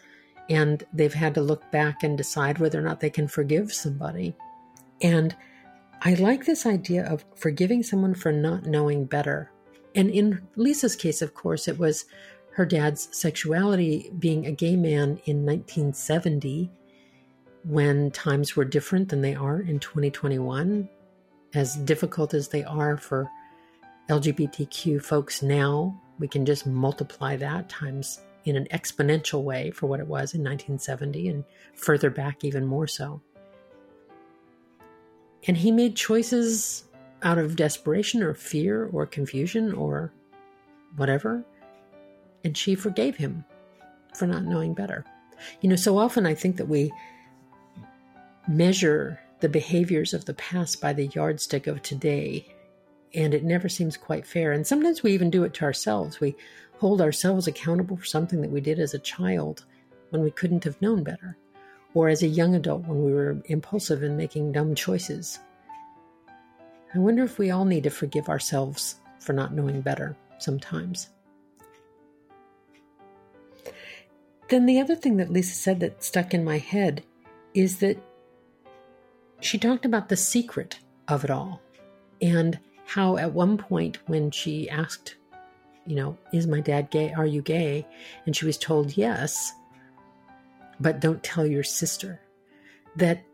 and 0.49 0.85
they've 0.93 1.15
had 1.15 1.35
to 1.35 1.43
look 1.43 1.71
back 1.71 2.03
and 2.03 2.17
decide 2.17 2.59
whether 2.59 2.79
or 2.79 2.83
not 2.83 3.01
they 3.01 3.11
can 3.11 3.27
forgive 3.29 3.73
somebody. 3.73 4.35
And 5.01 5.35
I 6.05 6.15
like 6.15 6.45
this 6.45 6.67
idea 6.67 7.07
of 7.07 7.25
forgiving 7.37 7.85
someone 7.85 8.15
for 8.15 8.33
not 8.33 8.67
knowing 8.67 9.05
better. 9.05 9.53
And 9.95 10.11
in 10.11 10.43
Lisa's 10.57 10.97
case, 10.97 11.23
of 11.23 11.35
course, 11.35 11.69
it 11.69 11.79
was 11.79 12.07
her 12.55 12.67
dad's 12.67 13.09
sexuality 13.17 14.11
being 14.19 14.47
a 14.47 14.53
gay 14.53 14.75
man 14.75 15.21
in 15.27 15.47
1970 15.47 16.73
when 17.63 18.11
times 18.11 18.57
were 18.57 18.65
different 18.65 19.11
than 19.11 19.21
they 19.21 19.37
are 19.37 19.61
in 19.61 19.79
2021, 19.79 20.89
as 21.55 21.77
difficult 21.77 22.35
as 22.35 22.49
they 22.49 22.65
are 22.65 22.97
for 22.97 23.31
LGBTQ 24.09 25.01
folks 25.01 25.41
now, 25.41 26.01
we 26.19 26.27
can 26.27 26.45
just 26.45 26.67
multiply 26.67 27.37
that 27.37 27.69
times 27.69 28.21
in 28.45 28.57
an 28.57 28.67
exponential 28.73 29.45
way 29.45 29.71
for 29.71 29.87
what 29.87 30.01
it 30.01 30.07
was 30.09 30.35
in 30.35 30.41
1970 30.41 31.29
and 31.29 31.45
further 31.75 32.11
back 32.11 32.43
even 32.43 32.67
more 32.67 32.89
so. 32.89 33.23
And 35.47 35.57
he 35.57 35.73
made 35.73 35.97
choices 35.97 36.85
out 37.23 37.39
of 37.39 37.57
desperation 37.57 38.23
or 38.23 38.35
fear 38.35 38.89
or 38.93 39.07
confusion 39.07 39.73
or 39.73 40.13
whatever. 40.97 41.45
And 42.45 42.57
she 42.57 42.75
forgave 42.75 43.17
him 43.17 43.45
for 44.15 44.27
not 44.27 44.45
knowing 44.45 44.75
better. 44.75 45.05
You 45.61 45.69
know, 45.69 45.77
so 45.77 45.99
often 45.99 46.27
I 46.27 46.35
think 46.35 46.57
that 46.57 46.69
we 46.69 46.93
measure 48.49 49.21
the 49.41 49.49
behaviors 49.49 50.15
of 50.15 50.25
the 50.25 50.35
past 50.35 50.81
by 50.81 50.93
the 50.93 51.09
yardstick 51.09 51.67
of 51.67 51.83
today, 51.83 52.47
and 53.15 53.35
it 53.35 53.45
never 53.45 53.69
seems 53.69 53.97
quite 53.97 54.27
fair. 54.27 54.53
And 54.53 54.67
sometimes 54.67 55.03
we 55.03 55.13
even 55.13 55.31
do 55.31 55.45
it 55.45 55.55
to 55.55 55.65
ourselves. 55.65 56.21
We 56.21 56.37
hold 56.79 57.01
ourselves 57.01 57.47
accountable 57.47 57.97
for 57.97 58.05
something 58.05 58.41
that 58.41 58.51
we 58.51 58.61
did 58.61 58.79
as 58.79 58.95
a 58.95 58.99
child 58.99 59.65
when 60.11 60.23
we 60.23 60.31
couldn't 60.31 60.65
have 60.65 60.81
known 60.81 61.03
better, 61.03 61.37
or 61.95 62.09
as 62.09 62.23
a 62.23 62.29
young 62.29 62.55
adult 62.55 62.87
when 62.87 63.05
we 63.05 63.13
were 63.13 63.43
impulsive 63.47 64.03
and 64.03 64.17
making 64.17 64.53
dumb 64.53 64.75
choices. 64.75 65.39
I 66.95 66.99
wonder 66.99 67.25
if 67.25 67.39
we 67.39 67.51
all 67.51 67.65
need 67.65 67.85
to 67.85 67.91
forgive 67.91 68.29
ourselves 68.29 68.97
for 69.19 69.33
not 69.33 69.55
knowing 69.55 69.81
better 69.81 70.17
sometimes. 70.39 71.09
Then 74.49 74.67
the 74.67 74.81
other 74.81 74.95
thing 74.95 75.17
that 75.17 75.33
Lisa 75.33 75.55
said 75.55 75.81
that 75.81 76.05
stuck 76.05 76.35
in 76.35 76.45
my 76.45 76.59
head 76.59 77.03
is 77.55 77.79
that 77.79 77.97
she 79.41 79.59
talked 79.59 79.85
about 79.87 80.09
the 80.09 80.17
secret 80.17 80.79
of 81.09 81.25
it 81.25 81.31
all 81.31 81.63
and 82.21 82.59
how 82.87 83.17
at 83.17 83.33
one 83.33 83.57
point 83.57 83.99
when 84.07 84.31
she 84.31 84.69
asked, 84.69 85.17
you 85.87 85.97
know, 85.97 86.19
is 86.33 86.47
my 86.47 86.61
dad 86.61 86.91
gay? 86.91 87.13
Are 87.13 87.27
you 87.27 87.43
gay? 87.43 87.87
And 88.27 88.37
she 88.37 88.45
was 88.45 88.59
told 88.59 88.97
yes, 88.97 89.53
but 90.83 91.01
don't 91.01 91.23
tell 91.23 91.47
your 91.47 91.63
sister. 91.63 92.21
That 92.97 93.25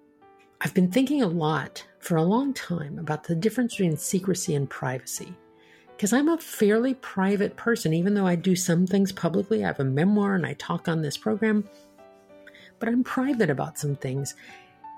I've 0.61 0.75
been 0.75 0.91
thinking 0.91 1.23
a 1.23 1.29
lot 1.29 1.85
for 1.99 2.17
a 2.17 2.23
long 2.23 2.55
time 2.55 2.99
about 2.99 3.25
the 3.25 3.35
difference 3.35 3.75
between 3.75 3.97
secrecy 3.97 4.55
and 4.55 4.71
privacy. 4.71 5.35
Because 5.97 6.13
I'm 6.13 6.29
a 6.29 6.39
fairly 6.39 6.95
private 6.95 7.57
person, 7.57 7.93
even 7.93 8.15
though 8.15 8.27
I 8.27 8.37
do 8.37 8.55
some 8.55 8.87
things 8.87 9.11
publicly. 9.11 9.65
I 9.65 9.69
have 9.69 9.81
a 9.81 9.85
memoir 9.85 10.35
and 10.37 10.47
I 10.47 10.53
talk 10.55 10.87
on 10.87 11.03
this 11.03 11.17
program, 11.17 11.65
but 12.79 12.89
I'm 12.89 13.03
private 13.03 13.51
about 13.51 13.79
some 13.79 13.97
things. 13.97 14.37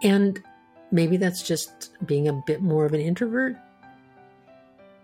And 0.03 0.43
Maybe 0.93 1.17
that's 1.17 1.43
just 1.43 1.91
being 2.05 2.29
a 2.29 2.43
bit 2.47 2.63
more 2.63 2.85
of 2.85 2.95
an 2.95 3.01
introvert. 3.01 3.57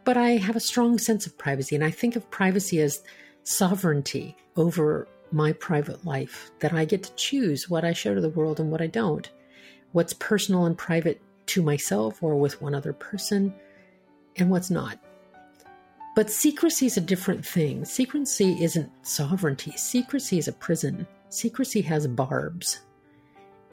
But 0.05 0.17
I 0.17 0.31
have 0.31 0.57
a 0.57 0.61
strong 0.61 0.99
sense 0.99 1.27
of 1.27 1.39
privacy, 1.39 1.75
and 1.75 1.85
I 1.85 1.91
think 1.91 2.17
of 2.17 2.31
privacy 2.31 2.81
as 2.81 3.03
sovereignty 3.45 4.37
over 4.57 5.09
my 5.37 5.53
private 5.53 6.05
life, 6.05 6.51
that 6.61 6.73
I 6.73 6.85
get 6.87 7.03
to 7.05 7.15
choose 7.15 7.69
what 7.69 7.85
I 7.85 7.93
show 7.93 8.15
to 8.15 8.21
the 8.21 8.31
world 8.31 8.59
and 8.59 8.71
what 8.71 8.81
I 8.81 8.87
don't, 8.87 9.31
what's 9.93 10.15
personal 10.15 10.65
and 10.65 10.77
private 10.77 11.21
to 11.47 11.63
myself 11.63 12.23
or 12.23 12.37
with 12.37 12.61
one 12.63 12.75
other 12.75 12.93
person, 12.93 13.55
and 14.37 14.51
what's 14.51 14.71
not. 14.71 14.99
But 16.17 16.31
secrecy 16.31 16.87
is 16.87 16.97
a 16.97 17.03
different 17.03 17.45
thing. 17.45 17.85
Secrecy 17.85 18.57
isn't 18.63 18.91
sovereignty, 19.03 19.73
secrecy 19.77 20.39
is 20.39 20.49
a 20.49 20.53
prison. 20.53 21.07
Secrecy 21.29 21.83
has 21.83 22.07
barbs. 22.07 22.81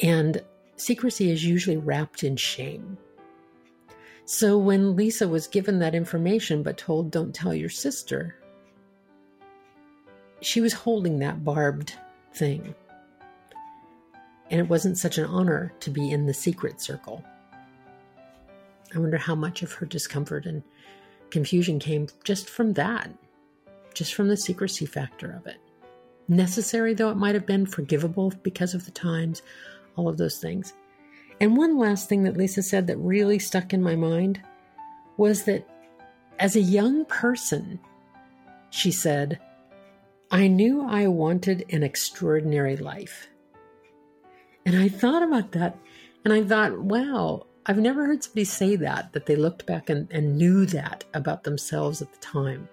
And 0.01 0.43
secrecy 0.75 1.31
is 1.31 1.45
usually 1.45 1.77
wrapped 1.77 2.23
in 2.23 2.35
shame. 2.35 2.97
So 4.25 4.57
when 4.57 4.95
Lisa 4.95 5.27
was 5.27 5.47
given 5.47 5.79
that 5.79 5.95
information 5.95 6.63
but 6.63 6.77
told, 6.77 7.11
don't 7.11 7.33
tell 7.33 7.53
your 7.53 7.69
sister, 7.69 8.35
she 10.45 10.61
was 10.61 10.73
holding 10.73 11.19
that 11.19 11.43
barbed 11.43 11.93
thing. 12.33 12.75
And 14.49 14.59
it 14.59 14.69
wasn't 14.69 14.97
such 14.97 15.17
an 15.17 15.25
honor 15.25 15.73
to 15.79 15.89
be 15.89 16.11
in 16.11 16.25
the 16.25 16.33
secret 16.33 16.81
circle. 16.81 17.23
I 18.93 18.99
wonder 18.99 19.17
how 19.17 19.35
much 19.35 19.63
of 19.63 19.73
her 19.73 19.85
discomfort 19.85 20.45
and 20.45 20.63
confusion 21.31 21.79
came 21.79 22.07
just 22.23 22.49
from 22.49 22.73
that, 22.73 23.09
just 23.93 24.13
from 24.13 24.27
the 24.27 24.37
secrecy 24.37 24.85
factor 24.85 25.31
of 25.31 25.47
it. 25.47 25.57
Necessary 26.27 26.93
though 26.93 27.09
it 27.09 27.17
might 27.17 27.35
have 27.35 27.45
been, 27.45 27.65
forgivable 27.65 28.31
because 28.43 28.73
of 28.73 28.85
the 28.85 28.91
times, 28.91 29.41
all 29.95 30.07
of 30.07 30.17
those 30.17 30.37
things. 30.37 30.73
And 31.39 31.57
one 31.57 31.77
last 31.77 32.07
thing 32.07 32.23
that 32.23 32.37
Lisa 32.37 32.61
said 32.61 32.87
that 32.87 32.97
really 32.97 33.39
stuck 33.39 33.73
in 33.73 33.81
my 33.81 33.95
mind 33.95 34.41
was 35.17 35.43
that 35.43 35.67
as 36.39 36.55
a 36.55 36.61
young 36.61 37.05
person, 37.05 37.79
she 38.69 38.91
said, 38.91 39.39
I 40.33 40.47
knew 40.47 40.81
I 40.81 41.05
wanted 41.05 41.63
an 41.69 41.83
extraordinary 41.83 42.75
life. 42.75 43.29
And 44.65 44.75
I 44.75 44.89
thought 44.89 45.21
about 45.21 45.51
that 45.51 45.77
and 46.25 46.33
I 46.33 46.43
thought, 46.43 46.79
wow, 46.79 47.45
I've 47.67 47.77
never 47.77 48.07
heard 48.07 48.23
somebody 48.23 48.45
say 48.45 48.75
that, 48.77 49.13
that 49.13 49.27
they 49.27 49.35
looked 49.35 49.67
back 49.67 49.91
and, 49.91 50.11
and 50.11 50.35
knew 50.35 50.65
that 50.65 51.03
about 51.13 51.43
themselves 51.43 52.01
at 52.01 52.11
the 52.11 52.17
time. 52.17 52.67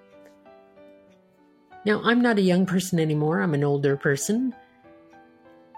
Now, 1.84 2.00
I'm 2.02 2.22
not 2.22 2.38
a 2.38 2.42
young 2.42 2.64
person 2.64 2.98
anymore, 2.98 3.42
I'm 3.42 3.52
an 3.52 3.62
older 3.62 3.94
person. 3.94 4.54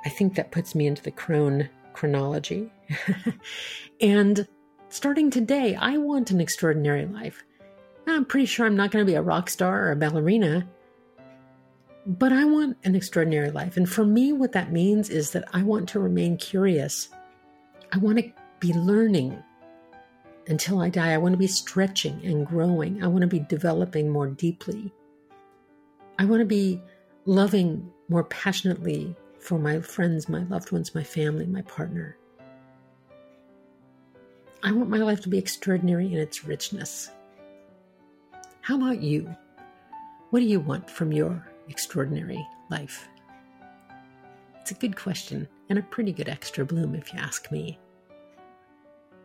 I 0.04 0.08
think 0.08 0.36
that 0.36 0.52
puts 0.52 0.76
me 0.76 0.86
into 0.86 1.02
the 1.02 1.10
crone 1.10 1.68
chronology. 1.94 2.72
and 4.00 4.46
starting 4.88 5.30
today, 5.30 5.74
I 5.74 5.96
want 5.96 6.30
an 6.30 6.40
extraordinary 6.40 7.06
life. 7.06 7.42
I'm 8.06 8.24
pretty 8.24 8.46
sure 8.46 8.66
I'm 8.66 8.76
not 8.76 8.92
going 8.92 9.04
to 9.04 9.10
be 9.10 9.16
a 9.16 9.22
rock 9.22 9.50
star 9.50 9.88
or 9.88 9.90
a 9.90 9.96
ballerina, 9.96 10.68
but 12.06 12.32
I 12.32 12.44
want 12.44 12.78
an 12.84 12.94
extraordinary 12.94 13.50
life. 13.50 13.76
And 13.76 13.88
for 13.88 14.04
me, 14.04 14.32
what 14.32 14.52
that 14.52 14.72
means 14.72 15.08
is 15.08 15.30
that 15.32 15.44
I 15.52 15.62
want 15.62 15.88
to 15.90 16.00
remain 16.00 16.36
curious. 16.36 17.08
I 17.92 17.98
want 17.98 18.18
to 18.18 18.32
be 18.58 18.72
learning 18.72 19.42
until 20.48 20.80
I 20.80 20.88
die. 20.88 21.12
I 21.12 21.18
want 21.18 21.32
to 21.32 21.38
be 21.38 21.46
stretching 21.46 22.20
and 22.24 22.46
growing. 22.46 23.02
I 23.02 23.06
want 23.06 23.22
to 23.22 23.28
be 23.28 23.40
developing 23.40 24.10
more 24.10 24.26
deeply. 24.26 24.92
I 26.18 26.24
want 26.24 26.40
to 26.40 26.46
be 26.46 26.80
loving 27.24 27.90
more 28.08 28.24
passionately 28.24 29.14
for 29.38 29.58
my 29.58 29.80
friends, 29.80 30.28
my 30.28 30.42
loved 30.44 30.72
ones, 30.72 30.94
my 30.94 31.04
family, 31.04 31.46
my 31.46 31.62
partner. 31.62 32.16
I 34.64 34.72
want 34.72 34.90
my 34.90 34.98
life 34.98 35.20
to 35.22 35.28
be 35.28 35.38
extraordinary 35.38 36.12
in 36.12 36.18
its 36.18 36.44
richness. 36.44 37.10
How 38.60 38.76
about 38.76 39.00
you? 39.00 39.34
What 40.30 40.40
do 40.40 40.46
you 40.46 40.60
want 40.60 40.88
from 40.88 41.12
your 41.12 41.51
extraordinary 41.68 42.46
life? 42.70 43.08
It's 44.60 44.70
a 44.70 44.74
good 44.74 44.96
question 44.96 45.48
and 45.68 45.78
a 45.78 45.82
pretty 45.82 46.12
good 46.12 46.28
extra 46.28 46.64
bloom, 46.64 46.94
if 46.94 47.12
you 47.12 47.18
ask 47.18 47.50
me. 47.50 47.78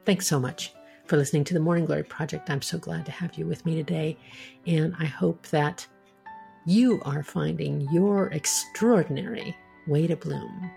Thanks 0.05 0.27
so 0.27 0.39
much 0.39 0.73
for 1.05 1.17
listening 1.17 1.43
to 1.45 1.53
the 1.53 1.59
Morning 1.59 1.85
Glory 1.85 2.03
Project. 2.03 2.49
I'm 2.49 2.61
so 2.61 2.77
glad 2.77 3.05
to 3.05 3.11
have 3.11 3.35
you 3.35 3.45
with 3.45 3.65
me 3.65 3.75
today, 3.75 4.17
and 4.65 4.95
I 4.99 5.05
hope 5.05 5.47
that 5.47 5.85
you 6.65 7.01
are 7.03 7.23
finding 7.23 7.81
your 7.91 8.27
extraordinary 8.27 9.55
way 9.87 10.07
to 10.07 10.15
bloom. 10.15 10.71